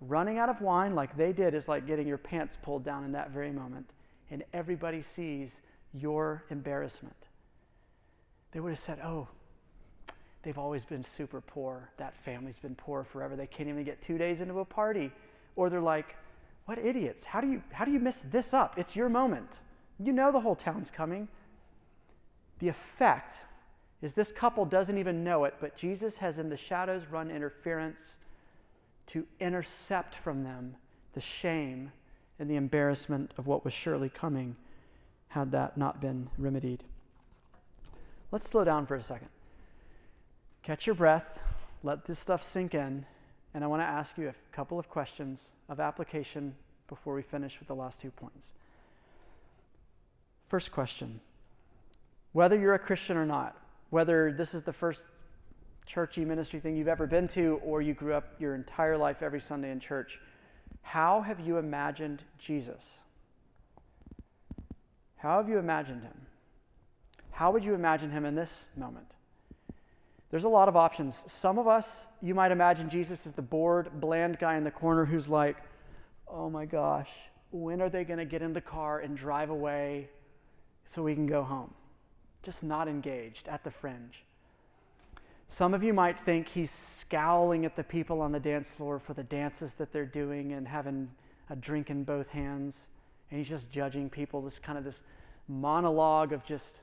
Running 0.00 0.38
out 0.38 0.48
of 0.48 0.60
wine, 0.60 0.94
like 0.94 1.16
they 1.16 1.32
did, 1.32 1.54
is 1.54 1.68
like 1.68 1.86
getting 1.86 2.08
your 2.08 2.18
pants 2.18 2.58
pulled 2.60 2.84
down 2.84 3.04
in 3.04 3.12
that 3.12 3.30
very 3.30 3.52
moment, 3.52 3.90
and 4.30 4.42
everybody 4.52 5.00
sees 5.00 5.60
your 5.94 6.44
embarrassment. 6.50 7.16
They 8.50 8.60
would 8.60 8.70
have 8.70 8.78
said, 8.78 8.98
Oh, 9.02 9.28
they've 10.42 10.58
always 10.58 10.84
been 10.84 11.04
super 11.04 11.40
poor. 11.40 11.90
That 11.98 12.16
family's 12.16 12.58
been 12.58 12.74
poor 12.74 13.04
forever. 13.04 13.36
They 13.36 13.46
can't 13.46 13.68
even 13.68 13.84
get 13.84 14.02
two 14.02 14.18
days 14.18 14.40
into 14.40 14.58
a 14.58 14.64
party. 14.64 15.12
Or 15.54 15.70
they're 15.70 15.80
like, 15.80 16.16
what 16.64 16.78
idiots. 16.78 17.24
How 17.24 17.40
do 17.40 17.48
you 17.48 17.62
how 17.72 17.84
do 17.84 17.90
you 17.90 17.98
mess 17.98 18.24
this 18.30 18.54
up? 18.54 18.78
It's 18.78 18.94
your 18.94 19.08
moment. 19.08 19.60
You 19.98 20.12
know 20.12 20.32
the 20.32 20.40
whole 20.40 20.56
town's 20.56 20.90
coming. 20.90 21.28
The 22.60 22.68
effect 22.68 23.34
is 24.02 24.14
this 24.14 24.32
couple 24.32 24.64
doesn't 24.64 24.98
even 24.98 25.22
know 25.22 25.44
it, 25.44 25.54
but 25.60 25.76
Jesus 25.76 26.18
has 26.18 26.40
in 26.40 26.48
the 26.48 26.56
shadows 26.56 27.06
run 27.06 27.30
interference 27.30 28.18
to 29.06 29.26
intercept 29.40 30.14
from 30.14 30.42
them 30.42 30.76
the 31.12 31.20
shame 31.20 31.92
and 32.38 32.50
the 32.50 32.56
embarrassment 32.56 33.32
of 33.38 33.46
what 33.46 33.64
was 33.64 33.72
surely 33.72 34.08
coming 34.08 34.56
had 35.28 35.52
that 35.52 35.78
not 35.78 36.00
been 36.00 36.28
remedied. 36.36 36.82
Let's 38.32 38.48
slow 38.48 38.64
down 38.64 38.86
for 38.86 38.96
a 38.96 39.02
second. 39.02 39.28
Catch 40.62 40.86
your 40.86 40.94
breath, 40.94 41.40
let 41.82 42.04
this 42.04 42.18
stuff 42.18 42.42
sink 42.42 42.74
in, 42.74 43.06
and 43.54 43.62
I 43.62 43.66
want 43.66 43.82
to 43.82 43.86
ask 43.86 44.18
you 44.18 44.28
a 44.28 44.34
couple 44.52 44.78
of 44.78 44.88
questions 44.88 45.52
of 45.68 45.78
application 45.80 46.54
before 46.88 47.14
we 47.14 47.22
finish 47.22 47.58
with 47.58 47.68
the 47.68 47.74
last 47.74 48.00
two 48.00 48.10
points. 48.10 48.54
First 50.48 50.72
question 50.72 51.20
Whether 52.32 52.58
you're 52.58 52.74
a 52.74 52.78
Christian 52.78 53.16
or 53.16 53.26
not, 53.26 53.56
whether 53.92 54.32
this 54.32 54.54
is 54.54 54.62
the 54.62 54.72
first 54.72 55.04
churchy 55.84 56.24
ministry 56.24 56.58
thing 56.58 56.74
you've 56.74 56.88
ever 56.88 57.06
been 57.06 57.28
to, 57.28 57.60
or 57.62 57.82
you 57.82 57.92
grew 57.92 58.14
up 58.14 58.24
your 58.38 58.54
entire 58.54 58.96
life 58.96 59.22
every 59.22 59.38
Sunday 59.38 59.70
in 59.70 59.78
church, 59.78 60.18
how 60.80 61.20
have 61.20 61.38
you 61.38 61.58
imagined 61.58 62.24
Jesus? 62.38 63.00
How 65.16 65.36
have 65.36 65.50
you 65.50 65.58
imagined 65.58 66.04
him? 66.04 66.26
How 67.32 67.50
would 67.50 67.66
you 67.66 67.74
imagine 67.74 68.10
him 68.10 68.24
in 68.24 68.34
this 68.34 68.70
moment? 68.78 69.12
There's 70.30 70.44
a 70.44 70.48
lot 70.48 70.68
of 70.68 70.76
options. 70.76 71.30
Some 71.30 71.58
of 71.58 71.68
us, 71.68 72.08
you 72.22 72.34
might 72.34 72.50
imagine 72.50 72.88
Jesus 72.88 73.26
as 73.26 73.34
the 73.34 73.42
bored, 73.42 74.00
bland 74.00 74.38
guy 74.38 74.56
in 74.56 74.64
the 74.64 74.70
corner 74.70 75.04
who's 75.04 75.28
like, 75.28 75.58
oh 76.26 76.48
my 76.48 76.64
gosh, 76.64 77.10
when 77.50 77.82
are 77.82 77.90
they 77.90 78.04
going 78.04 78.20
to 78.20 78.24
get 78.24 78.40
in 78.40 78.54
the 78.54 78.62
car 78.62 79.00
and 79.00 79.18
drive 79.18 79.50
away 79.50 80.08
so 80.86 81.02
we 81.02 81.14
can 81.14 81.26
go 81.26 81.42
home? 81.42 81.74
Just 82.42 82.62
not 82.62 82.88
engaged 82.88 83.48
at 83.48 83.64
the 83.64 83.70
fringe. 83.70 84.24
Some 85.46 85.74
of 85.74 85.82
you 85.82 85.92
might 85.92 86.18
think 86.18 86.48
he's 86.48 86.70
scowling 86.70 87.64
at 87.64 87.76
the 87.76 87.84
people 87.84 88.20
on 88.20 88.32
the 88.32 88.40
dance 88.40 88.72
floor 88.72 88.98
for 88.98 89.12
the 89.14 89.22
dances 89.22 89.74
that 89.74 89.92
they're 89.92 90.06
doing 90.06 90.52
and 90.52 90.66
having 90.66 91.10
a 91.50 91.56
drink 91.56 91.90
in 91.90 92.04
both 92.04 92.28
hands. 92.28 92.88
And 93.30 93.38
he's 93.38 93.48
just 93.48 93.70
judging 93.70 94.08
people, 94.08 94.40
this 94.40 94.58
kind 94.58 94.78
of 94.78 94.84
this 94.84 95.02
monologue 95.48 96.32
of 96.32 96.44
just 96.44 96.80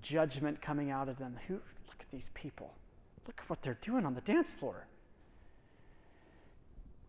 judgment 0.00 0.60
coming 0.62 0.90
out 0.90 1.08
of 1.08 1.18
them. 1.18 1.36
Who, 1.46 1.54
look 1.54 2.00
at 2.00 2.10
these 2.10 2.30
people. 2.34 2.72
Look 3.26 3.40
at 3.42 3.50
what 3.50 3.62
they're 3.62 3.78
doing 3.80 4.06
on 4.06 4.14
the 4.14 4.20
dance 4.20 4.54
floor. 4.54 4.86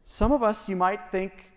Some 0.04 0.32
of 0.32 0.42
us, 0.42 0.70
you 0.70 0.76
might 0.76 1.12
think 1.12 1.52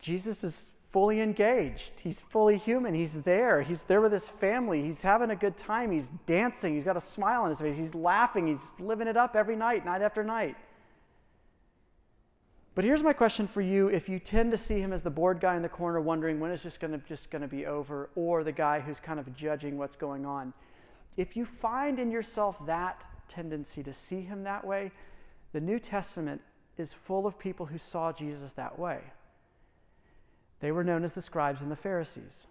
Jesus 0.00 0.44
is 0.44 0.72
fully 0.94 1.20
engaged. 1.20 1.98
He's 1.98 2.20
fully 2.20 2.56
human. 2.56 2.94
He's 2.94 3.22
there. 3.22 3.62
He's 3.62 3.82
there 3.82 4.00
with 4.00 4.12
his 4.12 4.28
family. 4.28 4.80
He's 4.80 5.02
having 5.02 5.30
a 5.30 5.34
good 5.34 5.56
time. 5.56 5.90
He's 5.90 6.10
dancing. 6.24 6.72
He's 6.72 6.84
got 6.84 6.96
a 6.96 7.00
smile 7.00 7.42
on 7.42 7.48
his 7.48 7.60
face. 7.60 7.76
He's 7.76 7.96
laughing. 7.96 8.46
He's 8.46 8.70
living 8.78 9.08
it 9.08 9.16
up 9.16 9.34
every 9.34 9.56
night, 9.56 9.84
night 9.84 10.02
after 10.02 10.22
night. 10.22 10.54
But 12.76 12.84
here's 12.84 13.02
my 13.02 13.12
question 13.12 13.48
for 13.48 13.60
you 13.60 13.88
if 13.88 14.08
you 14.08 14.20
tend 14.20 14.52
to 14.52 14.56
see 14.56 14.78
him 14.78 14.92
as 14.92 15.02
the 15.02 15.10
bored 15.10 15.40
guy 15.40 15.56
in 15.56 15.62
the 15.62 15.68
corner 15.68 16.00
wondering 16.00 16.38
when 16.38 16.52
is 16.52 16.62
this 16.62 16.78
gonna, 16.78 16.98
just 16.98 17.28
going 17.28 17.42
to 17.42 17.48
be 17.48 17.66
over, 17.66 18.08
or 18.14 18.44
the 18.44 18.52
guy 18.52 18.78
who's 18.78 19.00
kind 19.00 19.18
of 19.18 19.34
judging 19.34 19.76
what's 19.76 19.96
going 19.96 20.24
on, 20.24 20.52
if 21.16 21.36
you 21.36 21.44
find 21.44 21.98
in 21.98 22.12
yourself 22.12 22.64
that 22.66 23.04
tendency 23.26 23.82
to 23.82 23.92
see 23.92 24.20
him 24.20 24.44
that 24.44 24.64
way, 24.64 24.92
the 25.54 25.60
New 25.60 25.80
Testament 25.80 26.40
is 26.78 26.94
full 26.94 27.26
of 27.26 27.36
people 27.36 27.66
who 27.66 27.78
saw 27.78 28.12
Jesus 28.12 28.52
that 28.52 28.78
way. 28.78 29.00
They 30.60 30.72
were 30.72 30.84
known 30.84 31.04
as 31.04 31.14
the 31.14 31.22
scribes 31.22 31.62
and 31.62 31.70
the 31.70 31.76
Pharisees. 31.76 32.46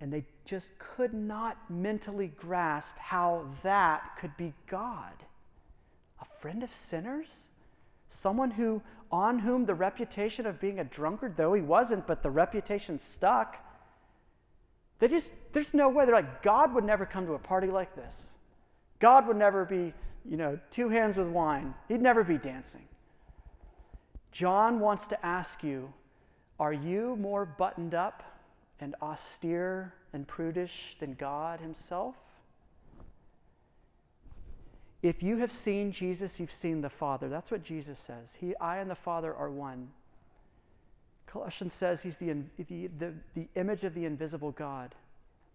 And 0.00 0.12
they 0.12 0.24
just 0.44 0.70
could 0.78 1.12
not 1.12 1.58
mentally 1.70 2.32
grasp 2.36 2.96
how 2.96 3.46
that 3.62 4.16
could 4.18 4.36
be 4.36 4.54
God. 4.66 5.14
A 6.20 6.24
friend 6.24 6.62
of 6.62 6.72
sinners? 6.72 7.48
Someone 8.08 8.50
who 8.52 8.82
on 9.12 9.40
whom 9.40 9.66
the 9.66 9.74
reputation 9.74 10.46
of 10.46 10.60
being 10.60 10.78
a 10.78 10.84
drunkard, 10.84 11.36
though 11.36 11.52
he 11.52 11.60
wasn't, 11.60 12.06
but 12.06 12.22
the 12.22 12.30
reputation 12.30 12.98
stuck. 12.98 13.56
They 14.98 15.08
just, 15.08 15.32
there's 15.52 15.74
no 15.74 15.88
way. 15.88 16.04
They're 16.04 16.14
like, 16.14 16.42
God 16.42 16.74
would 16.74 16.84
never 16.84 17.06
come 17.06 17.26
to 17.26 17.32
a 17.34 17.38
party 17.38 17.68
like 17.68 17.96
this. 17.96 18.28
God 19.00 19.26
would 19.26 19.36
never 19.36 19.64
be, 19.64 19.92
you 20.24 20.36
know, 20.36 20.58
two 20.70 20.88
hands 20.90 21.16
with 21.16 21.28
wine. 21.28 21.74
He'd 21.88 22.02
never 22.02 22.22
be 22.22 22.38
dancing. 22.38 22.86
John 24.30 24.78
wants 24.78 25.08
to 25.08 25.26
ask 25.26 25.64
you 25.64 25.92
are 26.60 26.72
you 26.72 27.16
more 27.16 27.44
buttoned 27.44 27.94
up 27.94 28.22
and 28.78 28.94
austere 29.02 29.92
and 30.12 30.28
prudish 30.28 30.96
than 31.00 31.14
God 31.14 31.60
Himself? 31.60 32.14
If 35.02 35.22
you 35.22 35.38
have 35.38 35.50
seen 35.50 35.90
Jesus, 35.90 36.38
you've 36.38 36.52
seen 36.52 36.82
the 36.82 36.90
Father. 36.90 37.28
That's 37.28 37.50
what 37.50 37.64
Jesus 37.64 37.98
says. 37.98 38.36
He, 38.38 38.54
I 38.56 38.78
and 38.78 38.90
the 38.90 38.94
Father 38.94 39.34
are 39.34 39.50
one. 39.50 39.88
Colossians 41.26 41.72
says 41.72 42.02
he's 42.02 42.18
the, 42.18 42.34
the, 42.58 42.88
the, 42.98 43.14
the 43.34 43.48
image 43.54 43.84
of 43.84 43.94
the 43.94 44.04
invisible 44.04 44.50
God. 44.50 44.94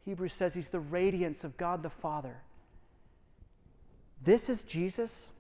Hebrews 0.06 0.34
says 0.34 0.54
he's 0.54 0.70
the 0.70 0.80
radiance 0.80 1.44
of 1.44 1.58
God 1.58 1.84
the 1.84 1.90
Father. 1.90 2.38
This 4.24 4.50
is 4.50 4.64
Jesus. 4.64 5.32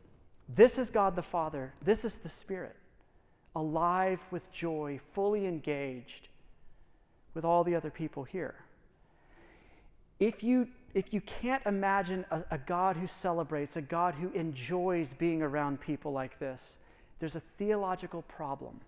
This 0.47 0.78
is 0.78 0.91
God 0.91 1.15
the 1.15 1.23
Father. 1.23 1.73
This 1.82 2.06
is 2.06 2.19
the 2.19 2.30
Spirit, 2.30 2.75
alive 3.55 4.23
with 4.31 4.51
joy, 4.51 4.99
fully 5.13 5.45
engaged 5.45 6.27
with 7.33 7.45
all 7.45 7.63
the 7.63 7.75
other 7.75 7.89
people 7.89 8.23
here. 8.23 8.55
If 10.19 10.43
you, 10.43 10.67
if 10.93 11.13
you 11.13 11.21
can't 11.21 11.65
imagine 11.65 12.25
a, 12.31 12.43
a 12.51 12.57
God 12.57 12.95
who 12.97 13.07
celebrates, 13.07 13.75
a 13.75 13.81
God 13.81 14.15
who 14.15 14.29
enjoys 14.31 15.13
being 15.13 15.41
around 15.41 15.81
people 15.81 16.11
like 16.11 16.39
this, 16.39 16.77
there's 17.19 17.35
a 17.35 17.41
theological 17.41 18.21
problem. 18.23 18.79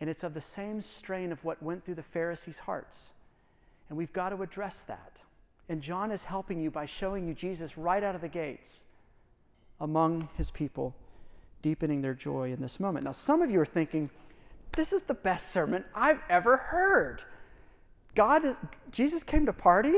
And 0.00 0.10
it's 0.10 0.24
of 0.24 0.34
the 0.34 0.40
same 0.40 0.80
strain 0.80 1.32
of 1.32 1.42
what 1.44 1.62
went 1.62 1.84
through 1.84 1.94
the 1.94 2.02
Pharisees' 2.02 2.60
hearts. 2.60 3.10
And 3.88 3.96
we've 3.96 4.12
got 4.12 4.30
to 4.30 4.42
address 4.42 4.82
that. 4.82 5.18
And 5.68 5.80
John 5.80 6.12
is 6.12 6.24
helping 6.24 6.60
you 6.60 6.70
by 6.70 6.86
showing 6.86 7.26
you 7.26 7.34
Jesus 7.34 7.76
right 7.76 8.02
out 8.02 8.14
of 8.14 8.20
the 8.20 8.28
gates 8.28 8.84
among 9.80 10.28
his 10.36 10.50
people, 10.50 10.94
deepening 11.66 12.00
their 12.00 12.14
joy 12.14 12.52
in 12.52 12.60
this 12.60 12.78
moment. 12.78 13.04
Now, 13.04 13.10
some 13.10 13.42
of 13.42 13.50
you 13.50 13.58
are 13.58 13.66
thinking, 13.66 14.08
this 14.76 14.92
is 14.92 15.02
the 15.02 15.14
best 15.14 15.52
sermon 15.52 15.84
I've 15.96 16.20
ever 16.30 16.56
heard. 16.56 17.24
God, 18.14 18.44
is, 18.44 18.54
Jesus 18.92 19.24
came 19.24 19.46
to 19.46 19.52
party. 19.52 19.94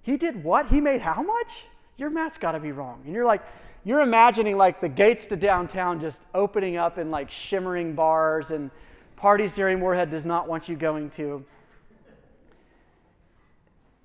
He 0.00 0.16
did 0.16 0.42
what? 0.42 0.68
He 0.68 0.80
made 0.80 1.02
how 1.02 1.22
much? 1.22 1.66
Your 1.98 2.08
math's 2.08 2.38
got 2.38 2.52
to 2.52 2.60
be 2.60 2.72
wrong. 2.72 3.02
And 3.04 3.14
you're 3.14 3.26
like, 3.26 3.42
you're 3.84 4.00
imagining 4.00 4.56
like 4.56 4.80
the 4.80 4.88
gates 4.88 5.26
to 5.26 5.36
downtown 5.36 6.00
just 6.00 6.22
opening 6.34 6.78
up 6.78 6.96
in 6.96 7.10
like 7.10 7.30
shimmering 7.30 7.94
bars 7.94 8.50
and 8.50 8.70
parties 9.16 9.54
Jerry 9.54 9.76
Moorhead 9.76 10.08
does 10.08 10.24
not 10.24 10.48
want 10.48 10.66
you 10.66 10.76
going 10.76 11.10
to. 11.10 11.44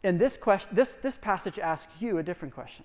And 0.03 0.19
this, 0.19 0.35
question, 0.35 0.75
this, 0.75 0.97
this 0.97 1.15
passage 1.15 1.57
asks 1.57 2.01
you 2.01 2.17
a 2.17 2.23
different 2.23 2.53
question. 2.53 2.83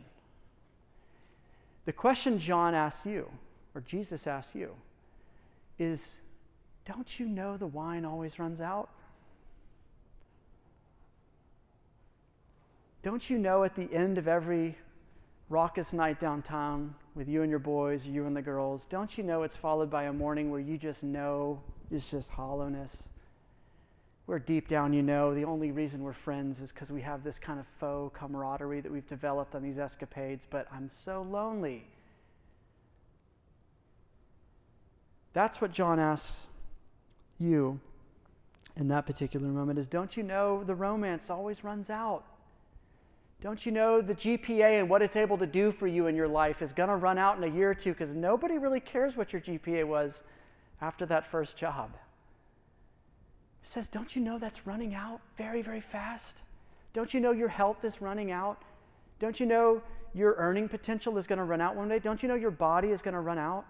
The 1.87 1.93
question 1.93 2.39
John 2.39 2.73
asks 2.73 3.05
you, 3.05 3.29
or 3.77 3.83
Jesus 3.83 4.27
asks 4.27 4.55
you, 4.55 4.75
is 5.79 6.21
Don't 6.87 7.21
you 7.21 7.27
know 7.27 7.57
the 7.57 7.67
wine 7.67 8.05
always 8.05 8.39
runs 8.39 8.61
out? 8.61 8.89
don't 13.03 13.31
you 13.31 13.39
know 13.39 13.63
at 13.63 13.77
the 13.77 13.89
end 13.95 14.19
of 14.19 14.27
every 14.27 14.77
raucous 15.49 15.93
night 15.93 16.19
downtown 16.19 16.93
with 17.15 17.29
you 17.29 17.43
and 17.43 17.51
your 17.51 17.61
boys, 17.61 18.05
you 18.05 18.27
and 18.27 18.37
the 18.37 18.43
girls, 18.43 18.85
don't 18.87 19.17
you 19.17 19.23
know 19.23 19.45
it's 19.45 19.55
followed 19.55 19.89
by 19.89 20.05
a 20.05 20.13
morning 20.13 20.51
where 20.51 20.59
you 20.59 20.77
just 20.77 21.05
know 21.05 21.63
it's 21.93 22.11
just 22.11 22.31
hollowness? 22.31 23.09
Where 24.25 24.41
deep 24.41 24.67
down 24.67 24.93
you 24.93 25.05
know 25.05 25.37
the 25.37 25.45
only 25.45 25.71
reason 25.71 26.03
we're 26.03 26.13
friends 26.13 26.61
is 26.61 26.73
because 26.73 26.91
we 26.91 27.01
have 27.03 27.23
this 27.23 27.39
kind 27.39 27.61
of 27.61 27.67
faux 27.79 28.19
camaraderie 28.19 28.81
that 28.81 28.91
we've 28.91 29.07
developed 29.07 29.55
on 29.55 29.63
these 29.63 29.79
escapades, 29.79 30.45
but 30.51 30.67
I'm 30.73 30.89
so 30.89 31.25
lonely. 31.31 31.85
That's 35.37 35.61
what 35.61 35.71
John 35.71 36.01
asks 36.01 36.49
you 37.39 37.79
in 38.75 38.89
that 38.89 39.05
particular 39.05 39.47
moment 39.49 39.79
is 39.79 39.87
don't 39.87 40.17
you 40.17 40.23
know 40.23 40.65
the 40.65 40.75
romance 40.75 41.29
always 41.29 41.63
runs 41.63 41.91
out? 41.91 42.25
Don't 43.43 43.67
you 43.67 43.71
know 43.71 44.01
the 44.01 44.15
GPA 44.15 44.81
and 44.81 44.89
what 44.89 45.03
it's 45.03 45.15
able 45.15 45.37
to 45.37 45.47
do 45.47 45.73
for 45.73 45.87
you 45.87 46.07
in 46.07 46.17
your 46.17 46.27
life 46.27 46.63
is 46.63 46.73
going 46.73 46.89
to 46.89 46.97
run 46.97 47.19
out 47.19 47.37
in 47.37 47.45
a 47.45 47.55
year 47.55 47.73
or 47.73 47.75
two 47.75 47.93
because 47.93 48.15
nobody 48.15 48.57
really 48.57 48.81
cares 48.81 49.15
what 49.15 49.31
your 49.31 49.43
GPA 49.43 49.87
was 49.87 50.23
after 50.81 51.05
that 51.05 51.31
first 51.31 51.59
job? 51.59 51.91
It 53.63 53.69
says, 53.69 53.89
Don't 53.89 54.17
you 54.17 54.23
know 54.23 54.39
that's 54.39 54.67
running 54.67 54.95
out 54.95 55.21
very, 55.37 55.61
very 55.61 55.83
fast? 55.83 56.45
Don't 56.95 57.13
you 57.13 57.21
know 57.21 57.33
your 57.33 57.49
health 57.49 57.85
is 57.85 58.01
running 58.01 58.31
out? 58.31 58.63
Don't 59.19 59.39
you 59.39 59.45
know 59.45 59.83
your 60.15 60.35
earning 60.39 60.67
potential 60.67 61.19
is 61.19 61.27
going 61.27 61.41
to 61.41 61.45
run 61.45 61.61
out 61.61 61.77
one 61.77 61.91
day? 61.91 61.99
Don't 61.99 62.23
you 62.23 62.29
know 62.31 62.37
your 62.37 62.51
body 62.51 62.89
is 62.89 63.03
going 63.03 63.13
to 63.13 63.21
run 63.21 63.37
out? 63.37 63.67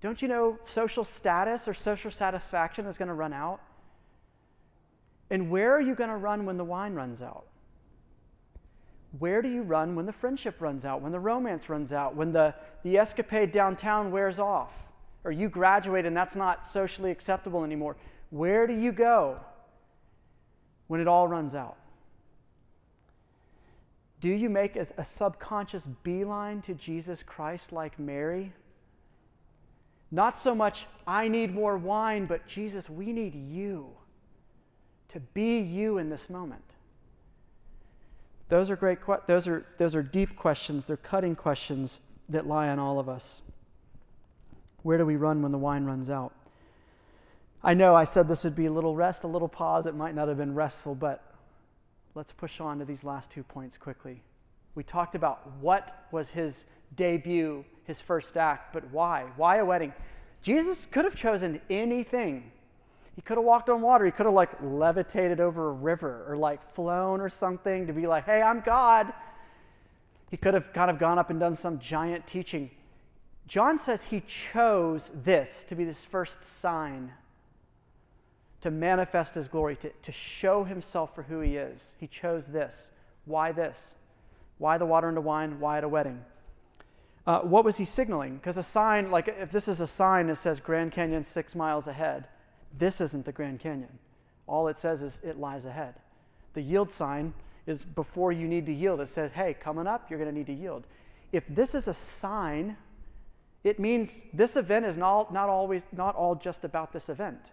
Don't 0.00 0.22
you 0.22 0.28
know 0.28 0.58
social 0.62 1.04
status 1.04 1.66
or 1.66 1.74
social 1.74 2.10
satisfaction 2.10 2.86
is 2.86 2.96
going 2.96 3.08
to 3.08 3.14
run 3.14 3.32
out? 3.32 3.60
And 5.30 5.50
where 5.50 5.74
are 5.74 5.80
you 5.80 5.94
going 5.94 6.10
to 6.10 6.16
run 6.16 6.46
when 6.46 6.56
the 6.56 6.64
wine 6.64 6.94
runs 6.94 7.20
out? 7.20 7.46
Where 9.18 9.42
do 9.42 9.48
you 9.48 9.62
run 9.62 9.94
when 9.94 10.06
the 10.06 10.12
friendship 10.12 10.60
runs 10.60 10.84
out, 10.84 11.00
when 11.00 11.12
the 11.12 11.20
romance 11.20 11.68
runs 11.68 11.92
out, 11.92 12.14
when 12.14 12.32
the, 12.32 12.54
the 12.82 12.98
escapade 12.98 13.52
downtown 13.52 14.10
wears 14.10 14.38
off, 14.38 14.72
or 15.24 15.32
you 15.32 15.48
graduate 15.48 16.04
and 16.06 16.16
that's 16.16 16.36
not 16.36 16.66
socially 16.66 17.10
acceptable 17.10 17.64
anymore? 17.64 17.96
Where 18.30 18.66
do 18.66 18.74
you 18.74 18.92
go 18.92 19.40
when 20.86 21.00
it 21.00 21.08
all 21.08 21.26
runs 21.26 21.54
out? 21.54 21.76
Do 24.20 24.28
you 24.28 24.50
make 24.50 24.76
a, 24.76 24.86
a 24.98 25.04
subconscious 25.04 25.86
beeline 25.86 26.60
to 26.62 26.74
Jesus 26.74 27.22
Christ 27.22 27.72
like 27.72 27.98
Mary? 27.98 28.52
Not 30.10 30.38
so 30.38 30.54
much, 30.54 30.86
I 31.06 31.28
need 31.28 31.54
more 31.54 31.76
wine, 31.76 32.26
but 32.26 32.46
Jesus, 32.46 32.88
we 32.88 33.12
need 33.12 33.34
you 33.34 33.90
to 35.08 35.20
be 35.20 35.58
you 35.58 35.98
in 35.98 36.08
this 36.08 36.30
moment. 36.30 36.64
Those 38.48 38.70
are 38.70 38.76
great 38.76 38.98
those 39.26 39.46
are 39.46 39.66
those 39.76 39.94
are 39.94 40.02
deep 40.02 40.36
questions, 40.36 40.86
they're 40.86 40.96
cutting 40.96 41.34
questions 41.34 42.00
that 42.28 42.46
lie 42.46 42.68
on 42.68 42.78
all 42.78 42.98
of 42.98 43.08
us. 43.08 43.42
Where 44.82 44.96
do 44.96 45.04
we 45.04 45.16
run 45.16 45.42
when 45.42 45.52
the 45.52 45.58
wine 45.58 45.84
runs 45.84 46.08
out? 46.08 46.32
I 47.62 47.74
know 47.74 47.94
I 47.94 48.04
said 48.04 48.28
this 48.28 48.44
would 48.44 48.54
be 48.54 48.66
a 48.66 48.72
little 48.72 48.94
rest, 48.94 49.24
a 49.24 49.26
little 49.26 49.48
pause. 49.48 49.86
It 49.86 49.94
might 49.94 50.14
not 50.14 50.28
have 50.28 50.36
been 50.36 50.54
restful, 50.54 50.94
but 50.94 51.34
let's 52.14 52.32
push 52.32 52.60
on 52.60 52.78
to 52.78 52.84
these 52.84 53.02
last 53.02 53.30
two 53.30 53.42
points 53.42 53.76
quickly. 53.76 54.22
We 54.74 54.84
talked 54.84 55.14
about 55.14 55.50
what 55.60 56.06
was 56.12 56.28
his 56.28 56.66
debut, 56.94 57.64
his 57.88 58.00
first 58.00 58.36
act, 58.36 58.72
but 58.72 58.88
why? 58.92 59.24
Why 59.36 59.56
a 59.56 59.64
wedding? 59.64 59.92
Jesus 60.42 60.86
could 60.86 61.04
have 61.04 61.16
chosen 61.16 61.60
anything 61.68 62.52
he 63.18 63.22
could 63.22 63.36
have 63.36 63.44
walked 63.44 63.68
on 63.68 63.82
water. 63.82 64.04
He 64.04 64.12
could 64.12 64.26
have 64.26 64.34
like 64.36 64.50
levitated 64.62 65.40
over 65.40 65.70
a 65.70 65.72
river 65.72 66.24
or 66.28 66.36
like 66.36 66.62
flown 66.72 67.20
or 67.20 67.28
something 67.28 67.88
to 67.88 67.92
be 67.92 68.06
like, 68.06 68.26
hey, 68.26 68.40
I'm 68.40 68.60
God. 68.60 69.12
He 70.30 70.36
could 70.36 70.54
have 70.54 70.72
kind 70.72 70.88
of 70.88 71.00
gone 71.00 71.18
up 71.18 71.28
and 71.28 71.40
done 71.40 71.56
some 71.56 71.80
giant 71.80 72.28
teaching. 72.28 72.70
John 73.48 73.76
says 73.76 74.04
he 74.04 74.20
chose 74.20 75.10
this 75.12 75.64
to 75.64 75.74
be 75.74 75.82
this 75.82 76.04
first 76.04 76.44
sign 76.44 77.12
to 78.60 78.70
manifest 78.70 79.34
his 79.34 79.48
glory, 79.48 79.74
to, 79.74 79.90
to 79.90 80.12
show 80.12 80.62
himself 80.62 81.12
for 81.12 81.24
who 81.24 81.40
he 81.40 81.56
is. 81.56 81.94
He 81.98 82.06
chose 82.06 82.46
this. 82.46 82.92
Why 83.24 83.50
this? 83.50 83.96
Why 84.58 84.78
the 84.78 84.86
water 84.86 85.08
into 85.08 85.22
wine? 85.22 85.58
Why 85.58 85.78
at 85.78 85.82
a 85.82 85.88
wedding? 85.88 86.24
Uh, 87.28 87.40
what 87.40 87.62
was 87.62 87.76
he 87.76 87.84
signaling? 87.84 88.36
Because 88.36 88.56
a 88.56 88.62
sign, 88.62 89.10
like 89.10 89.28
if 89.28 89.50
this 89.50 89.68
is 89.68 89.82
a 89.82 89.86
sign 89.86 90.28
that 90.28 90.36
says 90.36 90.60
Grand 90.60 90.92
Canyon 90.92 91.22
six 91.22 91.54
miles 91.54 91.86
ahead, 91.86 92.26
this 92.78 93.02
isn't 93.02 93.26
the 93.26 93.32
Grand 93.32 93.60
Canyon. 93.60 93.98
All 94.46 94.66
it 94.68 94.78
says 94.78 95.02
is 95.02 95.20
it 95.22 95.38
lies 95.38 95.66
ahead. 95.66 95.96
The 96.54 96.62
yield 96.62 96.90
sign 96.90 97.34
is 97.66 97.84
before 97.84 98.32
you 98.32 98.48
need 98.48 98.64
to 98.64 98.72
yield. 98.72 99.02
It 99.02 99.08
says, 99.08 99.30
hey, 99.32 99.52
coming 99.52 99.86
up, 99.86 100.08
you're 100.08 100.18
going 100.18 100.30
to 100.30 100.34
need 100.34 100.46
to 100.46 100.54
yield. 100.54 100.86
If 101.30 101.44
this 101.50 101.74
is 101.74 101.86
a 101.86 101.92
sign, 101.92 102.78
it 103.62 103.78
means 103.78 104.24
this 104.32 104.56
event 104.56 104.86
is 104.86 104.96
not, 104.96 105.30
not 105.30 105.50
always 105.50 105.82
not 105.92 106.14
all 106.14 106.34
just 106.34 106.64
about 106.64 106.94
this 106.94 107.10
event. 107.10 107.50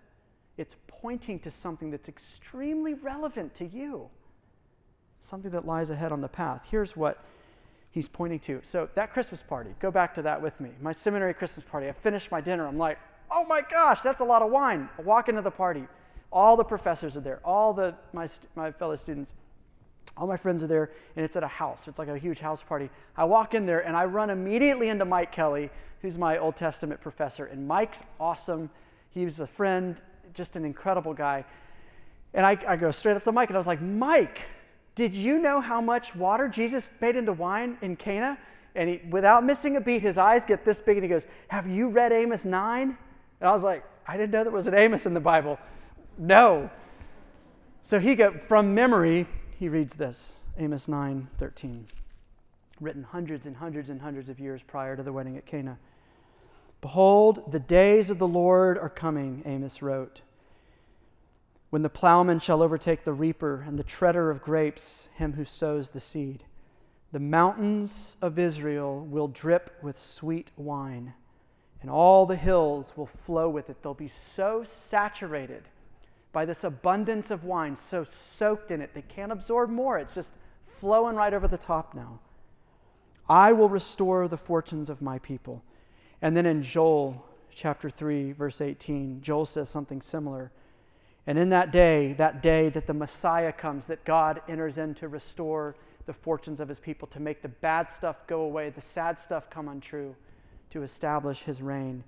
It's 0.55 0.77
pointing 0.87 1.37
to 1.39 1.51
something 1.51 1.91
that's 1.91 2.07
extremely 2.07 2.93
relevant 2.93 3.53
to 3.55 3.65
you, 3.65 4.07
something 5.19 5.51
that 5.51 5.65
lies 5.65 5.89
ahead 5.89 6.13
on 6.13 6.21
the 6.21 6.29
path. 6.29 6.65
Here's 6.71 6.95
what 6.95 7.21
he's 7.95 8.09
pointing 8.09 8.39
to. 8.39 8.59
So, 8.61 8.89
that 8.95 9.13
Christmas 9.13 9.41
party, 9.41 9.69
go 9.79 9.89
back 9.89 10.13
to 10.15 10.21
that 10.23 10.41
with 10.41 10.59
me. 10.59 10.71
My 10.81 10.91
seminary 10.91 11.33
Christmas 11.33 11.65
party, 11.65 11.87
I 11.87 11.93
finished 11.93 12.29
my 12.29 12.41
dinner. 12.41 12.67
I'm 12.67 12.77
like, 12.77 12.99
oh 13.31 13.45
my 13.45 13.61
gosh, 13.61 14.01
that's 14.01 14.19
a 14.19 14.25
lot 14.25 14.41
of 14.41 14.51
wine. 14.51 14.89
I 14.99 15.01
walk 15.01 15.29
into 15.29 15.41
the 15.41 15.49
party. 15.49 15.87
All 16.29 16.57
the 16.57 16.65
professors 16.65 17.15
are 17.15 17.21
there, 17.21 17.39
all 17.45 17.73
the, 17.73 17.95
my, 18.11 18.27
my 18.55 18.69
fellow 18.69 18.95
students, 18.95 19.33
all 20.17 20.27
my 20.27 20.35
friends 20.35 20.61
are 20.61 20.67
there, 20.67 20.91
and 21.15 21.23
it's 21.23 21.37
at 21.37 21.43
a 21.43 21.47
house. 21.47 21.87
It's 21.87 21.97
like 21.97 22.09
a 22.09 22.17
huge 22.17 22.41
house 22.41 22.61
party. 22.61 22.89
I 23.15 23.23
walk 23.23 23.53
in 23.53 23.65
there 23.65 23.79
and 23.79 23.95
I 23.95 24.03
run 24.03 24.29
immediately 24.29 24.89
into 24.89 25.05
Mike 25.05 25.31
Kelly, 25.31 25.69
who's 26.01 26.17
my 26.17 26.37
Old 26.37 26.57
Testament 26.57 26.99
professor. 26.99 27.45
And 27.45 27.65
Mike's 27.65 28.01
awesome. 28.19 28.69
He 29.11 29.23
was 29.23 29.39
a 29.39 29.47
friend, 29.47 30.01
just 30.33 30.57
an 30.57 30.65
incredible 30.65 31.13
guy. 31.13 31.45
And 32.33 32.45
I, 32.45 32.57
I 32.67 32.75
go 32.75 32.91
straight 32.91 33.15
up 33.15 33.23
to 33.23 33.31
Mike 33.31 33.47
and 33.49 33.55
I 33.55 33.59
was 33.59 33.67
like, 33.67 33.81
Mike, 33.81 34.41
did 34.95 35.13
you 35.13 35.39
know 35.39 35.59
how 35.59 35.81
much 35.81 36.15
water 36.15 36.47
Jesus 36.47 36.89
made 37.01 37.15
into 37.15 37.33
wine 37.33 37.77
in 37.81 37.95
Cana? 37.95 38.37
And 38.75 38.89
he, 38.89 39.01
without 39.09 39.45
missing 39.45 39.75
a 39.77 39.81
beat, 39.81 40.01
his 40.01 40.17
eyes 40.17 40.45
get 40.45 40.65
this 40.65 40.81
big 40.81 40.97
and 40.97 41.03
he 41.03 41.09
goes, 41.09 41.27
Have 41.49 41.67
you 41.67 41.89
read 41.89 42.11
Amos 42.11 42.45
9? 42.45 42.97
And 43.41 43.49
I 43.49 43.51
was 43.51 43.63
like, 43.63 43.85
I 44.07 44.17
didn't 44.17 44.31
know 44.31 44.43
there 44.43 44.51
was 44.51 44.67
an 44.67 44.73
Amos 44.73 45.05
in 45.05 45.13
the 45.13 45.19
Bible. 45.19 45.59
No. 46.17 46.69
So 47.81 47.99
he 47.99 48.15
got 48.15 48.47
from 48.47 48.73
memory, 48.73 49.27
he 49.57 49.69
reads 49.69 49.95
this 49.95 50.35
Amos 50.57 50.87
9 50.87 51.27
13, 51.37 51.87
written 52.79 53.03
hundreds 53.03 53.45
and 53.45 53.57
hundreds 53.57 53.89
and 53.89 54.01
hundreds 54.01 54.29
of 54.29 54.39
years 54.39 54.63
prior 54.63 54.95
to 54.95 55.03
the 55.03 55.11
wedding 55.11 55.37
at 55.37 55.45
Cana. 55.45 55.77
Behold, 56.81 57.51
the 57.51 57.59
days 57.59 58.09
of 58.09 58.19
the 58.19 58.27
Lord 58.27 58.77
are 58.77 58.89
coming, 58.89 59.41
Amos 59.45 59.81
wrote, 59.81 60.21
when 61.69 61.81
the 61.81 61.89
plowman 61.89 62.39
shall 62.39 62.61
overtake 62.61 63.03
the 63.03 63.13
reaper 63.13 63.63
and 63.67 63.77
the 63.77 63.83
treader 63.83 64.29
of 64.29 64.41
grapes, 64.41 65.09
him 65.15 65.33
who 65.33 65.43
sows 65.43 65.91
the 65.91 65.99
seed. 65.99 66.43
The 67.11 67.19
mountains 67.19 68.17
of 68.21 68.39
Israel 68.39 69.05
will 69.05 69.27
drip 69.27 69.77
with 69.81 69.97
sweet 69.97 70.51
wine 70.57 71.13
and 71.85 71.91
all 71.91 72.25
the 72.25 72.35
hills 72.35 72.97
will 72.97 73.05
flow 73.05 73.47
with 73.47 73.69
it. 73.69 73.83
They'll 73.83 73.93
be 73.93 74.07
so 74.07 74.63
saturated 74.63 75.65
by 76.31 76.43
this 76.43 76.63
abundance 76.63 77.29
of 77.29 77.43
wine, 77.43 77.75
so 77.75 78.03
soaked 78.03 78.71
in 78.71 78.81
it, 78.81 78.95
they 78.95 79.03
can't 79.03 79.31
absorb 79.31 79.69
more. 79.69 79.99
It's 79.99 80.11
just 80.11 80.33
flowing 80.79 81.15
right 81.15 81.31
over 81.31 81.47
the 81.47 81.59
top 81.59 81.93
now. 81.93 82.19
I 83.29 83.53
will 83.53 83.69
restore 83.69 84.27
the 84.27 84.35
fortunes 84.35 84.89
of 84.89 84.99
my 84.99 85.19
people. 85.19 85.63
And 86.23 86.35
then 86.35 86.47
in 86.47 86.63
Joel 86.63 87.23
chapter 87.53 87.87
3, 87.87 88.31
verse 88.31 88.61
18, 88.61 89.21
Joel 89.21 89.45
says 89.45 89.69
something 89.69 90.01
similar. 90.01 90.51
And 91.27 91.39
in 91.39 91.49
that 91.49 91.71
day, 91.71 92.13
that 92.13 92.41
day 92.43 92.69
that 92.69 92.85
the 92.85 92.93
Messiah 92.93 93.51
comes, 93.51 93.87
that 93.87 94.05
God 94.05 94.41
enters 94.47 94.77
in 94.77 94.93
to 94.95 95.07
restore 95.07 95.75
the 96.05 96.13
fortunes 96.13 96.59
of 96.59 96.69
his 96.69 96.79
people, 96.79 97.07
to 97.09 97.19
make 97.19 97.41
the 97.41 97.47
bad 97.47 97.91
stuff 97.91 98.27
go 98.27 98.41
away, 98.41 98.69
the 98.69 98.81
sad 98.81 99.19
stuff 99.19 99.49
come 99.49 99.67
untrue 99.67 100.15
to 100.69 100.83
establish 100.83 101.41
his 101.41 101.61
reign. 101.61 102.03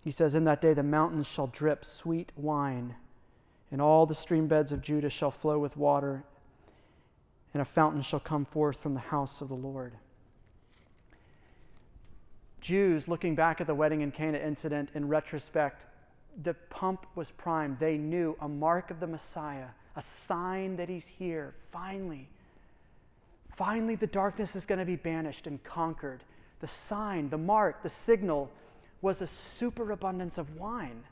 He 0.00 0.10
says, 0.10 0.34
In 0.34 0.44
that 0.44 0.62
day 0.62 0.72
the 0.72 0.82
mountains 0.82 1.26
shall 1.26 1.48
drip 1.48 1.84
sweet 1.84 2.32
wine, 2.36 2.94
and 3.70 3.82
all 3.82 4.06
the 4.06 4.14
stream 4.14 4.46
beds 4.46 4.72
of 4.72 4.80
Judah 4.80 5.10
shall 5.10 5.30
flow 5.30 5.58
with 5.58 5.76
water, 5.76 6.24
and 7.52 7.60
a 7.60 7.66
fountain 7.66 8.00
shall 8.00 8.20
come 8.20 8.46
forth 8.46 8.80
from 8.80 8.94
the 8.94 9.00
house 9.00 9.42
of 9.42 9.48
the 9.48 9.54
Lord. 9.54 9.92
Jews, 12.60 13.08
looking 13.08 13.34
back 13.34 13.60
at 13.60 13.66
the 13.66 13.74
wedding 13.74 14.00
in 14.00 14.10
Cana 14.10 14.38
incident 14.38 14.90
in 14.94 15.08
retrospect, 15.08 15.86
the 16.42 16.54
pump 16.70 17.06
was 17.14 17.30
primed. 17.30 17.78
They 17.78 17.98
knew 17.98 18.36
a 18.40 18.48
mark 18.48 18.90
of 18.90 19.00
the 19.00 19.06
Messiah, 19.06 19.68
a 19.96 20.02
sign 20.02 20.76
that 20.76 20.88
he's 20.88 21.08
here, 21.08 21.54
finally. 21.72 22.28
Finally, 23.48 23.96
the 23.96 24.06
darkness 24.06 24.54
is 24.54 24.66
going 24.66 24.78
to 24.78 24.84
be 24.84 24.96
banished 24.96 25.46
and 25.46 25.62
conquered 25.64 26.22
the 26.60 26.68
sign, 26.68 27.30
the 27.30 27.38
mark, 27.38 27.82
the 27.82 27.88
signal 27.88 28.50
was 29.00 29.22
a 29.22 29.26
superabundance 29.26 30.38
of 30.38 30.56
wine. 30.56 31.04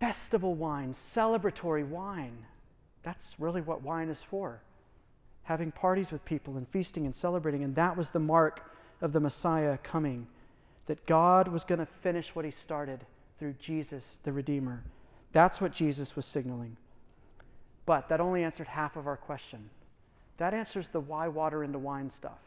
Festival 0.00 0.54
wine, 0.54 0.92
celebratory 0.92 1.86
wine. 1.86 2.38
That's 3.02 3.36
really 3.38 3.60
what 3.60 3.82
wine 3.82 4.08
is 4.08 4.22
for. 4.22 4.60
having 5.46 5.70
parties 5.70 6.10
with 6.10 6.24
people 6.24 6.56
and 6.56 6.68
feasting 6.68 7.04
and 7.04 7.14
celebrating. 7.14 7.62
And 7.62 7.74
that 7.76 7.96
was 7.96 8.10
the 8.10 8.18
mark 8.18 8.68
of 9.00 9.12
the 9.12 9.20
Messiah 9.20 9.78
coming, 9.78 10.26
that 10.86 11.06
God 11.06 11.48
was 11.48 11.62
going 11.62 11.78
to 11.78 11.86
finish 11.86 12.34
what 12.34 12.44
he 12.44 12.50
started 12.50 13.00
through 13.38 13.54
Jesus, 13.54 14.20
the 14.22 14.32
Redeemer. 14.32 14.82
That's 15.32 15.60
what 15.60 15.72
Jesus 15.72 16.16
was 16.16 16.24
signaling. 16.24 16.76
But 17.84 18.08
that 18.08 18.20
only 18.20 18.42
answered 18.42 18.68
half 18.68 18.96
of 18.96 19.06
our 19.06 19.16
question. 19.16 19.70
That 20.38 20.54
answers 20.54 20.88
the 20.88 21.00
why 21.00 21.28
water 21.28 21.62
into 21.62 21.78
wine 21.78 22.10
stuff. 22.10 22.38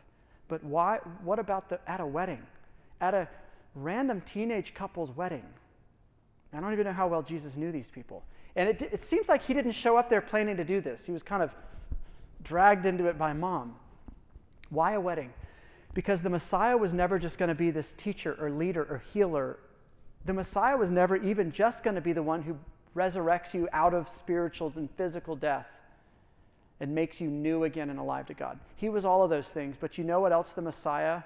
But 0.48 0.64
why, 0.64 1.00
what 1.24 1.40
about 1.40 1.70
the, 1.70 1.80
at 1.90 2.00
a 2.00 2.06
wedding? 2.06 2.42
At 3.00 3.14
a 3.14 3.28
random 3.76 4.22
teenage 4.22 4.74
couple's 4.74 5.12
wedding? 5.12 5.46
I 6.52 6.60
don't 6.60 6.74
even 6.74 6.86
know 6.86 6.94
how 6.94 7.08
well 7.08 7.22
Jesus 7.22 7.56
knew 7.56 7.72
these 7.72 7.90
people. 7.90 8.24
And 8.56 8.68
it, 8.68 8.82
it 8.82 9.04
seems 9.04 9.30
like 9.30 9.44
he 9.44 9.54
didn't 9.54 9.74
show 9.74 9.98
up 9.98 10.10
there 10.10 10.22
planning 10.22 10.58
to 10.58 10.64
do 10.64 10.82
this. 10.82 11.06
He 11.06 11.12
was 11.12 11.24
kind 11.24 11.44
of 11.44 11.52
dragged 12.44 12.86
into 12.86 13.06
it 13.06 13.18
by 13.18 13.34
mom. 13.34 13.76
Why 14.70 14.94
a 14.94 15.00
wedding? 15.00 15.32
Because 15.94 16.22
the 16.22 16.30
Messiah 16.30 16.78
was 16.78 16.94
never 16.94 17.20
just 17.20 17.38
going 17.38 17.50
to 17.50 17.56
be 17.56 17.72
this 17.72 17.94
teacher 17.94 18.36
or 18.40 18.50
leader 18.50 18.84
or 18.84 19.04
healer. 19.14 19.60
The 20.26 20.34
Messiah 20.34 20.78
was 20.78 20.92
never 20.92 21.16
even 21.16 21.52
just 21.52 21.84
going 21.84 21.96
to 21.96 22.02
be 22.02 22.14
the 22.14 22.24
one 22.24 22.42
who 22.44 22.58
resurrects 22.96 23.54
you 23.54 23.70
out 23.72 23.94
of 23.94 24.10
spiritual 24.10 24.74
and 24.76 24.90
physical 24.92 25.36
death 25.36 25.68
and 26.80 26.94
makes 26.94 27.20
you 27.20 27.30
new 27.30 27.64
again 27.64 27.90
and 27.90 28.00
alive 28.00 28.26
to 28.28 28.34
God. 28.34 28.60
He 28.76 28.90
was 28.90 29.06
all 29.06 29.24
of 29.24 29.30
those 29.30 29.50
things, 29.50 29.76
but 29.80 29.98
you 29.98 30.04
know 30.04 30.20
what 30.20 30.32
else 30.32 30.54
the 30.54 30.62
Messiah 30.62 31.24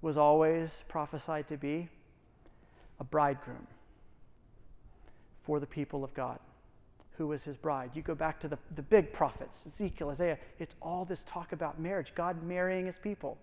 was 0.00 0.18
always 0.18 0.84
prophesied 0.88 1.46
to 1.48 1.56
be? 1.56 1.88
A 3.00 3.04
bridegroom 3.04 3.66
for 5.40 5.60
the 5.60 5.66
people 5.66 6.04
of 6.04 6.14
God. 6.14 6.38
Who 7.16 7.28
was 7.28 7.44
his 7.44 7.56
bride? 7.56 7.90
You 7.94 8.02
go 8.02 8.14
back 8.14 8.40
to 8.40 8.48
the, 8.48 8.58
the 8.74 8.82
big 8.82 9.12
prophets, 9.12 9.66
Ezekiel, 9.66 10.10
Isaiah, 10.10 10.38
it's 10.58 10.74
all 10.82 11.04
this 11.04 11.22
talk 11.24 11.52
about 11.52 11.78
marriage, 11.78 12.14
God 12.14 12.42
marrying 12.42 12.86
his 12.86 12.98
people. 12.98 13.38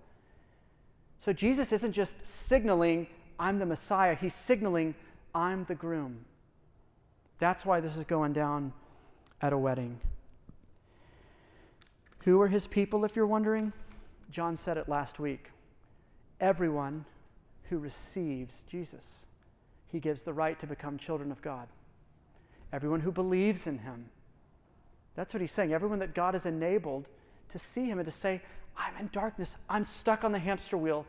So 1.20 1.32
Jesus 1.32 1.72
isn't 1.72 1.94
just 1.94 2.16
signaling, 2.26 3.08
I'm 3.40 3.60
the 3.60 3.66
Messiah, 3.66 4.16
he's 4.16 4.36
signaling, 4.36 4.96
I'm 5.34 5.66
the 5.66 5.76
groom. 5.76 6.26
That's 7.40 7.66
why 7.66 7.80
this 7.80 7.98
is 7.98 8.06
going 8.06 8.34
down 8.34 8.74
at 9.42 9.54
a 9.54 9.58
wedding. 9.58 10.00
Who 12.26 12.40
are 12.42 12.48
his 12.48 12.68
people, 12.68 13.04
if 13.04 13.16
you're 13.16 13.26
wondering? 13.26 13.74
John 14.30 14.56
said 14.56 14.78
it 14.78 14.88
last 14.88 15.20
week. 15.20 15.50
Everyone 16.40 17.06
who 17.70 17.80
receives 17.80 18.64
Jesus, 18.64 19.26
he 19.88 20.00
gives 20.00 20.24
the 20.24 20.34
right 20.34 20.60
to 20.60 20.68
become 20.68 20.98
children 20.98 21.32
of 21.32 21.42
God. 21.42 21.68
Everyone 22.72 23.00
who 23.00 23.12
believes 23.12 23.68
in 23.68 23.80
him. 23.80 24.06
That's 25.16 25.34
what 25.34 25.42
he's 25.42 25.52
saying. 25.52 25.74
Everyone 25.74 26.00
that 26.00 26.16
God 26.16 26.36
has 26.36 26.46
enabled 26.46 27.08
to 27.50 27.60
see 27.60 27.86
him 27.86 28.00
and 28.00 28.06
to 28.06 28.12
say, 28.12 28.42
I'm 28.78 28.96
in 28.98 29.10
darkness. 29.12 29.56
I'm 29.70 29.84
stuck 29.84 30.24
on 30.24 30.32
the 30.32 30.40
hamster 30.40 30.78
wheel. 30.78 31.06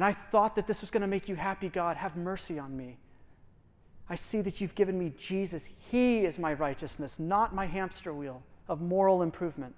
And 0.00 0.04
I 0.06 0.14
thought 0.14 0.56
that 0.56 0.66
this 0.66 0.80
was 0.80 0.90
going 0.90 1.02
to 1.02 1.06
make 1.06 1.28
you 1.28 1.34
happy, 1.34 1.68
God. 1.68 1.98
Have 1.98 2.16
mercy 2.16 2.58
on 2.58 2.74
me. 2.74 2.96
I 4.08 4.14
see 4.14 4.40
that 4.40 4.58
you've 4.58 4.74
given 4.74 4.98
me 4.98 5.12
Jesus. 5.14 5.68
He 5.90 6.20
is 6.20 6.38
my 6.38 6.54
righteousness, 6.54 7.18
not 7.18 7.54
my 7.54 7.66
hamster 7.66 8.14
wheel 8.14 8.42
of 8.66 8.80
moral 8.80 9.20
improvement. 9.20 9.74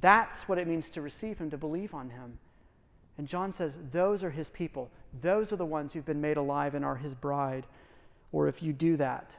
That's 0.00 0.48
what 0.48 0.56
it 0.56 0.66
means 0.66 0.88
to 0.92 1.02
receive 1.02 1.36
Him, 1.36 1.50
to 1.50 1.58
believe 1.58 1.92
on 1.92 2.08
Him. 2.08 2.38
And 3.18 3.28
John 3.28 3.52
says, 3.52 3.76
those 3.92 4.24
are 4.24 4.30
His 4.30 4.48
people. 4.48 4.90
Those 5.20 5.52
are 5.52 5.56
the 5.56 5.66
ones 5.66 5.92
who've 5.92 6.06
been 6.06 6.22
made 6.22 6.38
alive 6.38 6.74
and 6.74 6.82
are 6.82 6.96
His 6.96 7.14
bride. 7.14 7.66
Or 8.32 8.48
if 8.48 8.62
you 8.62 8.72
do 8.72 8.96
that, 8.96 9.36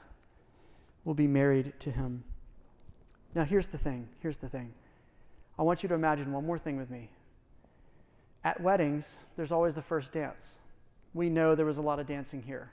will 1.04 1.16
be 1.16 1.26
married 1.26 1.74
to 1.80 1.90
Him. 1.90 2.26
Now, 3.34 3.44
here's 3.44 3.70
the 3.70 3.80
thing. 3.80 4.08
Here's 4.20 4.38
the 4.38 4.50
thing. 4.50 4.72
I 5.58 5.64
want 5.64 5.82
you 5.82 5.90
to 5.90 5.96
imagine 5.96 6.32
one 6.32 6.46
more 6.46 6.60
thing 6.60 6.78
with 6.78 6.92
me. 6.92 7.10
At 8.46 8.62
weddings, 8.62 9.18
there's 9.36 9.52
always 9.52 9.74
the 9.74 9.82
first 9.82 10.14
dance. 10.14 10.60
We 11.16 11.30
know 11.30 11.56
there 11.56 11.66
was 11.66 11.80
a 11.80 11.82
lot 11.82 12.00
of 12.00 12.06
dancing 12.06 12.44
here. 12.44 12.72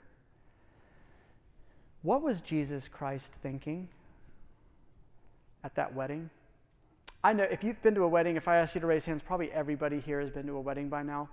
What 2.03 2.21
was 2.21 2.41
Jesus 2.41 2.87
Christ 2.87 3.33
thinking 3.41 3.89
at 5.63 5.73
that 5.75 5.95
wedding? 5.95 6.29
I 7.23 7.33
know 7.33 7.45
if 7.45 7.63
you've 7.63 7.81
been 7.81 7.95
to 7.95 8.03
a 8.03 8.07
wedding, 8.07 8.35
if 8.35 8.47
I 8.47 8.57
asked 8.57 8.75
you 8.75 8.81
to 8.81 8.87
raise 8.87 9.05
hands, 9.05 9.23
probably 9.23 9.51
everybody 9.51 9.99
here 9.99 10.19
has 10.21 10.29
been 10.29 10.45
to 10.45 10.53
a 10.57 10.61
wedding 10.61 10.89
by 10.89 11.01
now. 11.01 11.29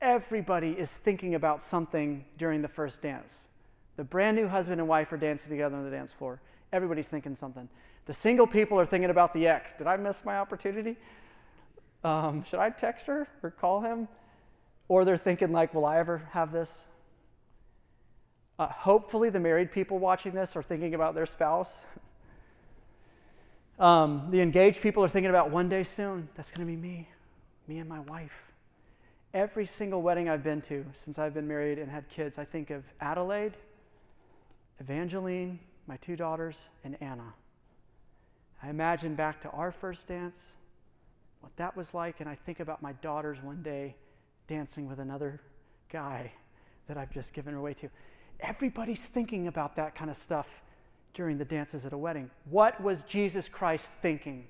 Everybody 0.00 0.70
is 0.70 0.96
thinking 0.96 1.36
about 1.36 1.62
something 1.62 2.24
during 2.36 2.62
the 2.62 2.68
first 2.68 3.00
dance. 3.02 3.46
The 3.96 4.04
brand 4.04 4.36
new 4.36 4.48
husband 4.48 4.80
and 4.80 4.88
wife 4.88 5.12
are 5.12 5.16
dancing 5.16 5.50
together 5.50 5.76
on 5.76 5.84
the 5.84 5.90
dance 5.90 6.12
floor. 6.12 6.40
Everybody's 6.72 7.08
thinking 7.08 7.36
something. 7.36 7.68
The 8.06 8.12
single 8.12 8.46
people 8.46 8.80
are 8.80 8.86
thinking 8.86 9.10
about 9.10 9.34
the 9.34 9.46
ex. 9.46 9.72
Did 9.76 9.86
I 9.86 9.96
miss 9.96 10.24
my 10.24 10.38
opportunity? 10.38 10.96
Um, 12.04 12.44
should 12.44 12.60
I 12.60 12.70
text 12.70 13.06
her 13.06 13.28
or 13.42 13.50
call 13.50 13.80
him? 13.80 14.08
Or 14.88 15.04
they're 15.04 15.16
thinking, 15.16 15.52
like, 15.52 15.74
will 15.74 15.84
I 15.84 15.98
ever 15.98 16.28
have 16.32 16.52
this? 16.52 16.86
Uh, 18.58 18.68
hopefully, 18.68 19.30
the 19.30 19.40
married 19.40 19.70
people 19.70 19.98
watching 19.98 20.32
this 20.32 20.56
are 20.56 20.62
thinking 20.62 20.94
about 20.94 21.14
their 21.14 21.26
spouse. 21.26 21.86
Um, 23.78 24.26
the 24.30 24.40
engaged 24.40 24.80
people 24.80 25.04
are 25.04 25.08
thinking 25.08 25.30
about 25.30 25.50
one 25.50 25.68
day 25.68 25.84
soon, 25.84 26.28
that's 26.34 26.50
going 26.50 26.66
to 26.66 26.72
be 26.72 26.76
me, 26.76 27.08
me 27.68 27.78
and 27.78 27.88
my 27.88 28.00
wife. 28.00 28.52
Every 29.32 29.66
single 29.66 30.02
wedding 30.02 30.28
I've 30.28 30.42
been 30.42 30.60
to 30.62 30.84
since 30.92 31.18
I've 31.18 31.34
been 31.34 31.46
married 31.46 31.78
and 31.78 31.88
had 31.90 32.08
kids, 32.08 32.38
I 32.38 32.44
think 32.44 32.70
of 32.70 32.82
Adelaide, 33.00 33.52
Evangeline, 34.80 35.60
my 35.86 35.96
two 35.98 36.16
daughters, 36.16 36.68
and 36.82 36.96
Anna. 37.00 37.34
I 38.62 38.70
imagine 38.70 39.14
back 39.14 39.40
to 39.42 39.50
our 39.50 39.70
first 39.70 40.08
dance, 40.08 40.56
what 41.40 41.56
that 41.56 41.76
was 41.76 41.94
like, 41.94 42.20
and 42.20 42.28
I 42.28 42.34
think 42.34 42.60
about 42.60 42.82
my 42.82 42.92
daughters 42.94 43.42
one 43.42 43.62
day 43.62 43.96
dancing 44.46 44.88
with 44.88 44.98
another 44.98 45.40
guy 45.90 46.32
that 46.86 46.96
I've 46.96 47.10
just 47.10 47.32
given 47.32 47.54
away 47.54 47.74
to. 47.74 47.88
Everybody's 48.40 49.06
thinking 49.06 49.46
about 49.46 49.76
that 49.76 49.94
kind 49.94 50.10
of 50.10 50.16
stuff 50.16 50.48
during 51.14 51.38
the 51.38 51.44
dances 51.44 51.84
at 51.84 51.92
a 51.92 51.98
wedding. 51.98 52.30
What 52.48 52.80
was 52.80 53.02
Jesus 53.02 53.48
Christ 53.48 53.92
thinking 54.02 54.46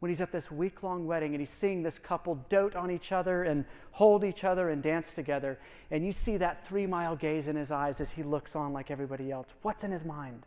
when 0.00 0.10
he's 0.10 0.20
at 0.20 0.30
this 0.30 0.50
week 0.50 0.82
long 0.82 1.06
wedding 1.06 1.34
and 1.34 1.40
he's 1.40 1.50
seeing 1.50 1.82
this 1.82 1.98
couple 1.98 2.44
dote 2.48 2.76
on 2.76 2.90
each 2.90 3.10
other 3.12 3.44
and 3.44 3.64
hold 3.92 4.24
each 4.24 4.44
other 4.44 4.70
and 4.70 4.82
dance 4.82 5.12
together? 5.12 5.58
And 5.90 6.04
you 6.04 6.12
see 6.12 6.36
that 6.36 6.66
three 6.66 6.86
mile 6.86 7.16
gaze 7.16 7.48
in 7.48 7.56
his 7.56 7.70
eyes 7.70 8.00
as 8.00 8.12
he 8.12 8.22
looks 8.22 8.54
on 8.56 8.72
like 8.72 8.90
everybody 8.90 9.30
else. 9.30 9.54
What's 9.62 9.84
in 9.84 9.92
his 9.92 10.04
mind? 10.04 10.46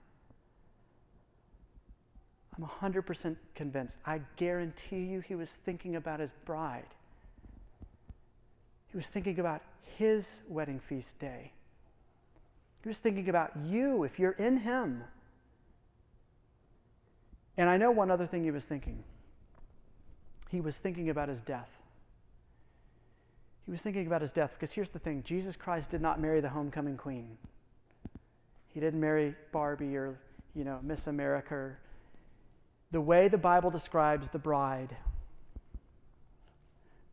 I'm 2.58 2.66
100% 2.66 3.36
convinced. 3.56 3.98
I 4.06 4.22
guarantee 4.36 5.04
you 5.04 5.22
he 5.22 5.36
was 5.36 5.56
thinking 5.56 5.96
about 5.96 6.20
his 6.20 6.32
bride. 6.46 6.86
He 8.90 8.98
was 8.98 9.08
thinking 9.08 9.40
about 9.40 9.62
his 9.98 10.44
wedding 10.50 10.80
feast 10.80 11.18
day. 11.20 11.54
He 12.84 12.90
was 12.90 13.00
thinking 13.00 13.30
about 13.30 13.52
you 13.66 14.04
if 14.04 14.20
you're 14.20 14.32
in 14.32 14.58
Him. 14.58 15.04
And 17.58 17.70
I 17.70 17.78
know 17.78 17.92
one 17.92 18.10
other 18.10 18.26
thing 18.26 18.44
he 18.44 18.52
was 18.52 18.66
thinking. 18.66 19.04
He 20.50 20.62
was 20.62 20.80
thinking 20.80 21.10
about 21.10 21.30
his 21.30 21.42
death. 21.42 21.70
He 23.66 23.72
was 23.72 23.82
thinking 23.82 24.08
about 24.08 24.22
his 24.22 24.32
death 24.32 24.54
because 24.54 24.74
here's 24.74 24.90
the 24.90 25.00
thing 25.00 25.22
Jesus 25.24 25.56
Christ 25.56 25.92
did 25.92 26.02
not 26.02 26.20
marry 26.20 26.42
the 26.42 26.50
homecoming 26.50 26.98
queen. 26.98 27.38
He 28.74 28.80
didn't 28.80 29.00
marry 29.00 29.36
Barbie 29.52 29.96
or, 29.96 30.18
you 30.56 30.64
know, 30.64 30.80
Miss 30.82 31.08
America. 31.08 31.76
The 32.92 33.02
way 33.02 33.28
the 33.28 33.38
Bible 33.38 33.70
describes 33.70 34.30
the 34.30 34.40
bride, 34.40 34.96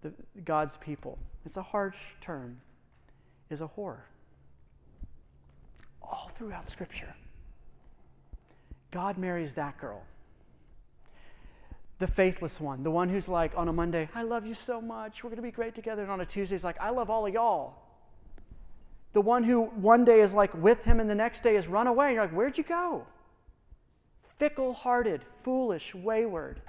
the, 0.03 0.13
God's 0.45 0.77
people, 0.77 1.19
it's 1.45 1.57
a 1.57 1.63
harsh 1.63 1.99
term, 2.21 2.61
is 3.51 3.61
a 3.61 3.69
whore 3.69 4.01
all 6.03 6.31
throughout 6.35 6.69
Scripture. 6.69 7.15
God 8.91 9.19
marries 9.19 9.55
that 9.55 9.79
girl. 9.79 10.03
The 11.99 12.07
faithless 12.07 12.61
one, 12.61 12.83
the 12.83 12.91
one 12.91 13.09
who's 13.09 13.29
like 13.29 13.53
on 13.57 13.69
a 13.69 13.73
Monday, 13.73 14.09
I 14.15 14.23
love 14.23 14.47
you 14.47 14.55
so 14.55 14.81
much, 14.81 15.23
we're 15.23 15.31
going 15.31 15.37
to 15.37 15.43
be 15.43 15.51
great 15.51 15.75
together. 15.75 16.03
And 16.03 16.11
on 16.11 16.21
a 16.21 16.27
Tuesday, 16.27 16.55
he's 16.55 16.65
like, 16.65 16.81
I 16.81 16.91
love 16.91 17.11
all 17.11 17.27
of 17.27 17.35
y'all. 17.35 17.75
The 19.15 19.21
one 19.21 19.43
who 19.43 19.63
one 19.63 20.05
day 20.05 20.21
is 20.21 20.33
like 20.33 20.55
with 20.55 20.85
him 20.85 21.01
and 21.01 21.11
the 21.11 21.15
next 21.15 21.43
day 21.43 21.57
is 21.57 21.67
run 21.67 21.87
away. 21.87 22.13
You're 22.15 22.23
like, 22.23 22.33
where'd 22.33 22.57
you 22.57 22.65
go? 22.65 23.05
Fickle 24.39 24.73
hearted, 24.73 25.23
foolish, 25.43 25.95
wayward, 25.95 26.61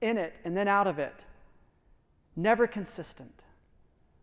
in 0.00 0.18
it 0.18 0.36
and 0.44 0.56
then 0.56 0.68
out 0.68 0.86
of 0.86 0.98
it. 0.98 1.24
Never 2.36 2.66
consistent. 2.66 3.42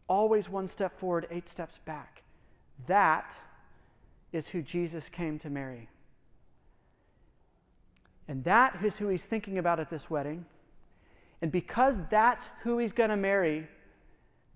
Always 0.07 0.49
one 0.49 0.67
step 0.67 0.99
forward, 0.99 1.27
eight 1.31 1.49
steps 1.49 1.79
back. 1.85 2.23
That 2.87 3.35
is 4.31 4.49
who 4.49 4.61
Jesus 4.61 5.09
came 5.09 5.39
to 5.39 5.49
marry. 5.49 5.89
And 8.27 8.43
that 8.43 8.83
is 8.83 8.97
who 8.97 9.07
he's 9.07 9.25
thinking 9.25 9.57
about 9.57 9.79
at 9.79 9.89
this 9.89 10.09
wedding. 10.09 10.45
And 11.41 11.51
because 11.51 11.99
that's 12.09 12.49
who 12.61 12.77
he's 12.77 12.93
going 12.93 13.09
to 13.09 13.17
marry, 13.17 13.67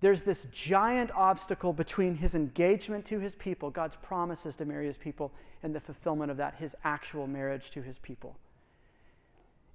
there's 0.00 0.22
this 0.22 0.46
giant 0.52 1.10
obstacle 1.12 1.72
between 1.72 2.16
his 2.16 2.34
engagement 2.34 3.04
to 3.06 3.18
his 3.18 3.34
people, 3.34 3.70
God's 3.70 3.96
promises 3.96 4.54
to 4.56 4.64
marry 4.64 4.86
his 4.86 4.98
people, 4.98 5.32
and 5.62 5.74
the 5.74 5.80
fulfillment 5.80 6.30
of 6.30 6.36
that, 6.36 6.54
his 6.56 6.76
actual 6.84 7.26
marriage 7.26 7.70
to 7.70 7.82
his 7.82 7.98
people. 7.98 8.36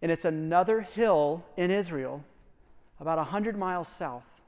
And 0.01 0.11
it's 0.11 0.25
another 0.25 0.81
hill 0.81 1.43
in 1.57 1.71
Israel, 1.71 2.23
about 2.99 3.17
100 3.17 3.57
miles 3.57 3.87
south, 3.87 4.41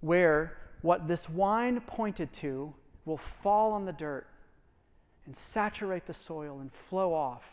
where 0.00 0.56
what 0.82 1.06
this 1.06 1.28
wine 1.28 1.80
pointed 1.80 2.32
to 2.34 2.74
will 3.04 3.16
fall 3.16 3.72
on 3.72 3.84
the 3.84 3.92
dirt 3.92 4.26
and 5.26 5.36
saturate 5.36 6.06
the 6.06 6.14
soil 6.14 6.58
and 6.60 6.72
flow 6.72 7.14
off. 7.14 7.44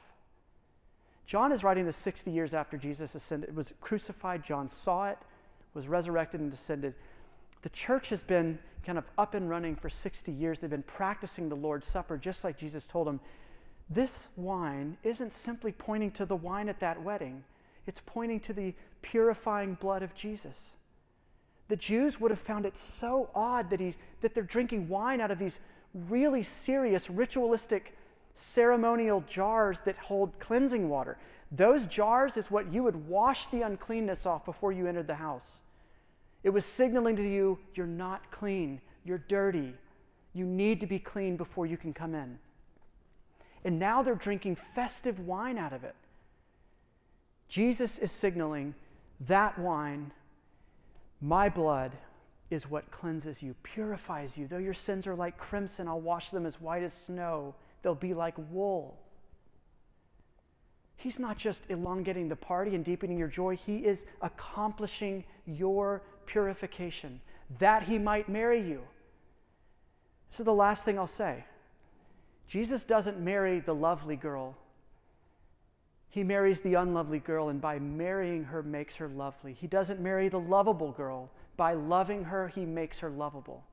John 1.26 1.52
is 1.52 1.64
writing 1.64 1.86
this 1.86 1.98
60 1.98 2.32
years 2.32 2.54
after 2.54 2.78
Jesus 2.78 3.16
ascended, 3.16 3.50
it 3.50 3.56
was 3.56 3.74
crucified. 3.82 4.44
John 4.44 4.68
saw 4.68 5.10
it, 5.10 5.18
was 5.74 5.88
resurrected, 5.88 6.42
and 6.42 6.52
descended. 6.52 6.94
The 7.62 7.70
church 7.70 8.10
has 8.10 8.22
been 8.22 8.60
kind 8.86 8.98
of 8.98 9.06
up 9.18 9.34
and 9.34 9.50
running 9.50 9.76
for 9.76 9.90
60 9.90 10.32
years. 10.32 10.60
They've 10.60 10.70
been 10.70 10.84
practicing 10.84 11.50
the 11.50 11.56
Lord's 11.56 11.88
Supper 11.88 12.18
just 12.18 12.44
like 12.44 12.58
Jesus 12.58 12.88
told 12.88 13.08
them. 13.08 13.20
This 13.90 14.30
wine 14.36 14.98
isn't 15.04 15.34
simply 15.34 15.72
pointing 15.72 16.12
to 16.12 16.26
the 16.26 16.36
wine 16.36 16.70
at 16.70 16.80
that 16.80 17.02
wedding, 17.02 17.44
it's 17.86 18.02
pointing 18.06 18.40
to 18.42 18.54
the 18.54 18.74
purifying 19.02 19.76
blood 19.76 20.04
of 20.04 20.16
Jesus. 20.16 20.76
The 21.68 21.76
Jews 21.76 22.20
would 22.20 22.32
have 22.32 22.40
found 22.40 22.66
it 22.66 22.78
so 22.78 23.30
odd 23.34 23.70
that, 23.70 23.80
he, 23.80 23.96
that 24.22 24.34
they're 24.34 24.44
drinking 24.44 24.90
wine 24.90 25.22
out 25.22 25.32
of 25.32 25.40
these 25.40 25.60
really 25.94 26.44
serious 26.44 27.10
ritualistic 27.10 27.96
ceremonial 28.34 29.24
jars 29.28 29.80
that 29.82 29.98
hold 29.98 30.38
cleansing 30.40 30.90
water. 30.90 31.18
Those 31.56 31.86
jars 31.86 32.36
is 32.36 32.50
what 32.50 32.74
you 32.74 32.82
would 32.82 33.08
wash 33.08 33.46
the 33.48 33.62
uncleanness 33.62 34.26
off 34.26 34.44
before 34.44 34.72
you 34.72 34.88
entered 34.88 35.06
the 35.06 35.16
house. 35.16 35.62
It 36.44 36.50
was 36.50 36.66
signaling 36.66 37.16
to 37.16 37.24
you, 37.24 37.60
you're 37.76 37.86
not 37.86 38.32
clean, 38.32 38.82
you're 39.06 39.20
dirty. 39.20 39.76
You 40.34 40.46
need 40.46 40.80
to 40.80 40.88
be 40.88 40.98
clean 40.98 41.38
before 41.38 41.68
you 41.68 41.78
can 41.78 41.94
come 41.94 42.16
in. 42.16 42.40
And 43.64 43.78
now 43.78 44.02
they're 44.02 44.16
drinking 44.16 44.56
festive 44.56 45.20
wine 45.20 45.60
out 45.60 45.74
of 45.74 45.84
it. 45.84 45.96
Jesus 47.48 48.00
is 48.00 48.12
signaling 48.12 48.74
that 49.28 49.58
wine, 49.60 50.12
my 51.22 51.50
blood, 51.50 51.96
is 52.50 52.70
what 52.70 52.90
cleanses 52.90 53.44
you, 53.44 53.56
purifies 53.62 54.38
you. 54.38 54.48
Though 54.48 54.58
your 54.58 54.74
sins 54.74 55.06
are 55.06 55.16
like 55.16 55.38
crimson, 55.38 55.88
I'll 55.88 56.02
wash 56.02 56.32
them 56.32 56.48
as 56.48 56.60
white 56.60 56.82
as 56.82 56.94
snow. 56.94 57.54
They'll 57.84 57.94
be 57.94 58.16
like 58.16 58.34
wool. 58.50 58.98
He's 60.96 61.20
not 61.20 61.38
just 61.38 61.70
elongating 61.70 62.30
the 62.30 62.36
party 62.36 62.76
and 62.76 62.86
deepening 62.86 63.18
your 63.18 63.28
joy, 63.28 63.56
He 63.56 63.78
is 63.78 64.06
accomplishing 64.22 65.26
your 65.46 66.02
purification 66.26 67.20
that 67.60 67.84
He 67.84 67.98
might 67.98 68.30
marry 68.30 68.62
you. 68.62 68.82
This 70.32 70.40
is 70.40 70.46
the 70.46 70.54
last 70.54 70.86
thing 70.86 70.98
I'll 70.98 71.08
say. 71.08 71.44
Jesus 72.48 72.86
doesn't 72.86 73.20
marry 73.20 73.60
the 73.60 73.76
lovely 73.76 74.16
girl. 74.16 74.56
He 76.10 76.24
marries 76.24 76.60
the 76.60 76.76
unlovely 76.76 77.20
girl, 77.20 77.50
and 77.50 77.60
by 77.60 77.80
marrying 77.80 78.44
her, 78.46 78.62
makes 78.62 78.96
her 78.98 79.08
lovely. 79.08 79.54
He 79.54 79.66
doesn't 79.66 80.00
marry 80.00 80.30
the 80.30 80.40
lovable 80.40 80.92
girl. 80.92 81.32
By 81.58 81.74
loving 81.74 82.26
her, 82.26 82.48
he 82.50 82.66
makes 82.66 83.00
her 83.00 83.10
lovable. 83.10 83.64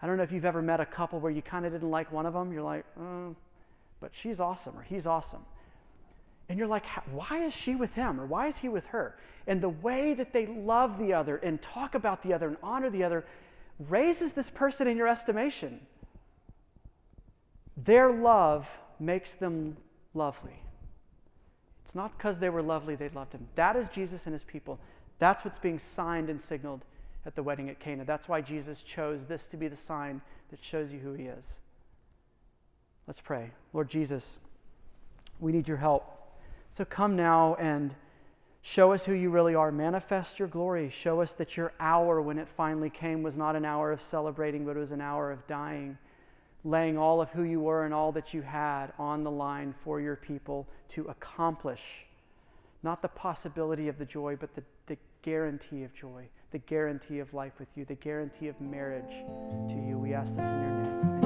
I 0.00 0.06
don't 0.06 0.16
know 0.16 0.22
if 0.22 0.32
you've 0.32 0.44
ever 0.44 0.62
met 0.62 0.80
a 0.80 0.86
couple 0.86 1.20
where 1.20 1.32
you 1.32 1.42
kind 1.42 1.66
of 1.66 1.72
didn't 1.72 1.90
like 1.90 2.10
one 2.10 2.24
of 2.24 2.32
them. 2.32 2.52
You're 2.52 2.62
like, 2.62 2.86
oh, 2.98 3.34
but 4.00 4.12
she's 4.14 4.40
awesome, 4.40 4.78
or 4.78 4.82
he's 4.82 5.06
awesome. 5.06 5.44
And 6.48 6.58
you're 6.58 6.68
like, 6.68 6.86
why 7.12 7.44
is 7.44 7.54
she 7.54 7.74
with 7.74 7.92
him, 7.92 8.20
or 8.20 8.26
why 8.26 8.46
is 8.46 8.58
he 8.58 8.68
with 8.68 8.86
her? 8.86 9.16
And 9.46 9.60
the 9.60 9.68
way 9.68 10.14
that 10.14 10.32
they 10.32 10.46
love 10.46 10.98
the 10.98 11.12
other 11.12 11.36
and 11.36 11.60
talk 11.60 11.94
about 11.94 12.22
the 12.22 12.32
other 12.32 12.48
and 12.48 12.56
honor 12.62 12.88
the 12.90 13.04
other 13.04 13.26
raises 13.88 14.32
this 14.32 14.50
person 14.50 14.86
in 14.88 14.96
your 14.96 15.08
estimation. 15.08 15.80
Their 17.76 18.10
love 18.10 18.68
makes 18.98 19.34
them 19.34 19.76
lovely. 20.14 20.62
It's 21.84 21.94
not 21.94 22.16
because 22.16 22.38
they 22.38 22.50
were 22.50 22.62
lovely 22.62 22.96
they 22.96 23.08
loved 23.10 23.32
him. 23.32 23.46
That 23.54 23.76
is 23.76 23.88
Jesus 23.88 24.26
and 24.26 24.32
his 24.32 24.44
people. 24.44 24.78
That's 25.18 25.44
what's 25.44 25.58
being 25.58 25.78
signed 25.78 26.28
and 26.28 26.40
signaled 26.40 26.84
at 27.24 27.34
the 27.34 27.42
wedding 27.42 27.68
at 27.68 27.78
Cana. 27.78 28.04
That's 28.04 28.28
why 28.28 28.40
Jesus 28.40 28.82
chose 28.82 29.26
this 29.26 29.46
to 29.48 29.56
be 29.56 29.68
the 29.68 29.76
sign 29.76 30.20
that 30.50 30.62
shows 30.62 30.92
you 30.92 30.98
who 30.98 31.12
he 31.12 31.24
is. 31.24 31.60
Let's 33.06 33.20
pray. 33.20 33.52
Lord 33.72 33.88
Jesus, 33.88 34.38
we 35.40 35.52
need 35.52 35.68
your 35.68 35.76
help. 35.76 36.17
So 36.70 36.84
come 36.84 37.16
now 37.16 37.54
and 37.54 37.94
show 38.62 38.92
us 38.92 39.04
who 39.04 39.14
you 39.14 39.30
really 39.30 39.54
are. 39.54 39.72
Manifest 39.72 40.38
your 40.38 40.48
glory. 40.48 40.90
Show 40.90 41.20
us 41.20 41.34
that 41.34 41.56
your 41.56 41.72
hour, 41.80 42.20
when 42.20 42.38
it 42.38 42.48
finally 42.48 42.90
came, 42.90 43.22
was 43.22 43.38
not 43.38 43.56
an 43.56 43.64
hour 43.64 43.90
of 43.92 44.02
celebrating, 44.02 44.66
but 44.66 44.76
it 44.76 44.80
was 44.80 44.92
an 44.92 45.00
hour 45.00 45.30
of 45.30 45.46
dying, 45.46 45.96
laying 46.64 46.98
all 46.98 47.20
of 47.20 47.30
who 47.30 47.42
you 47.42 47.60
were 47.60 47.84
and 47.84 47.94
all 47.94 48.12
that 48.12 48.34
you 48.34 48.42
had 48.42 48.92
on 48.98 49.24
the 49.24 49.30
line 49.30 49.74
for 49.80 50.00
your 50.00 50.16
people 50.16 50.66
to 50.88 51.04
accomplish 51.04 52.06
not 52.82 53.02
the 53.02 53.08
possibility 53.08 53.88
of 53.88 53.98
the 53.98 54.04
joy, 54.04 54.36
but 54.36 54.54
the, 54.54 54.62
the 54.86 54.96
guarantee 55.22 55.84
of 55.84 55.92
joy, 55.94 56.24
the 56.52 56.58
guarantee 56.58 57.18
of 57.18 57.34
life 57.34 57.52
with 57.58 57.68
you, 57.76 57.84
the 57.84 57.94
guarantee 57.94 58.48
of 58.48 58.60
marriage 58.60 59.24
to 59.68 59.74
you. 59.74 59.98
We 59.98 60.14
ask 60.14 60.36
this 60.36 60.44
in 60.44 60.62
your 60.62 60.70
name. 60.70 61.17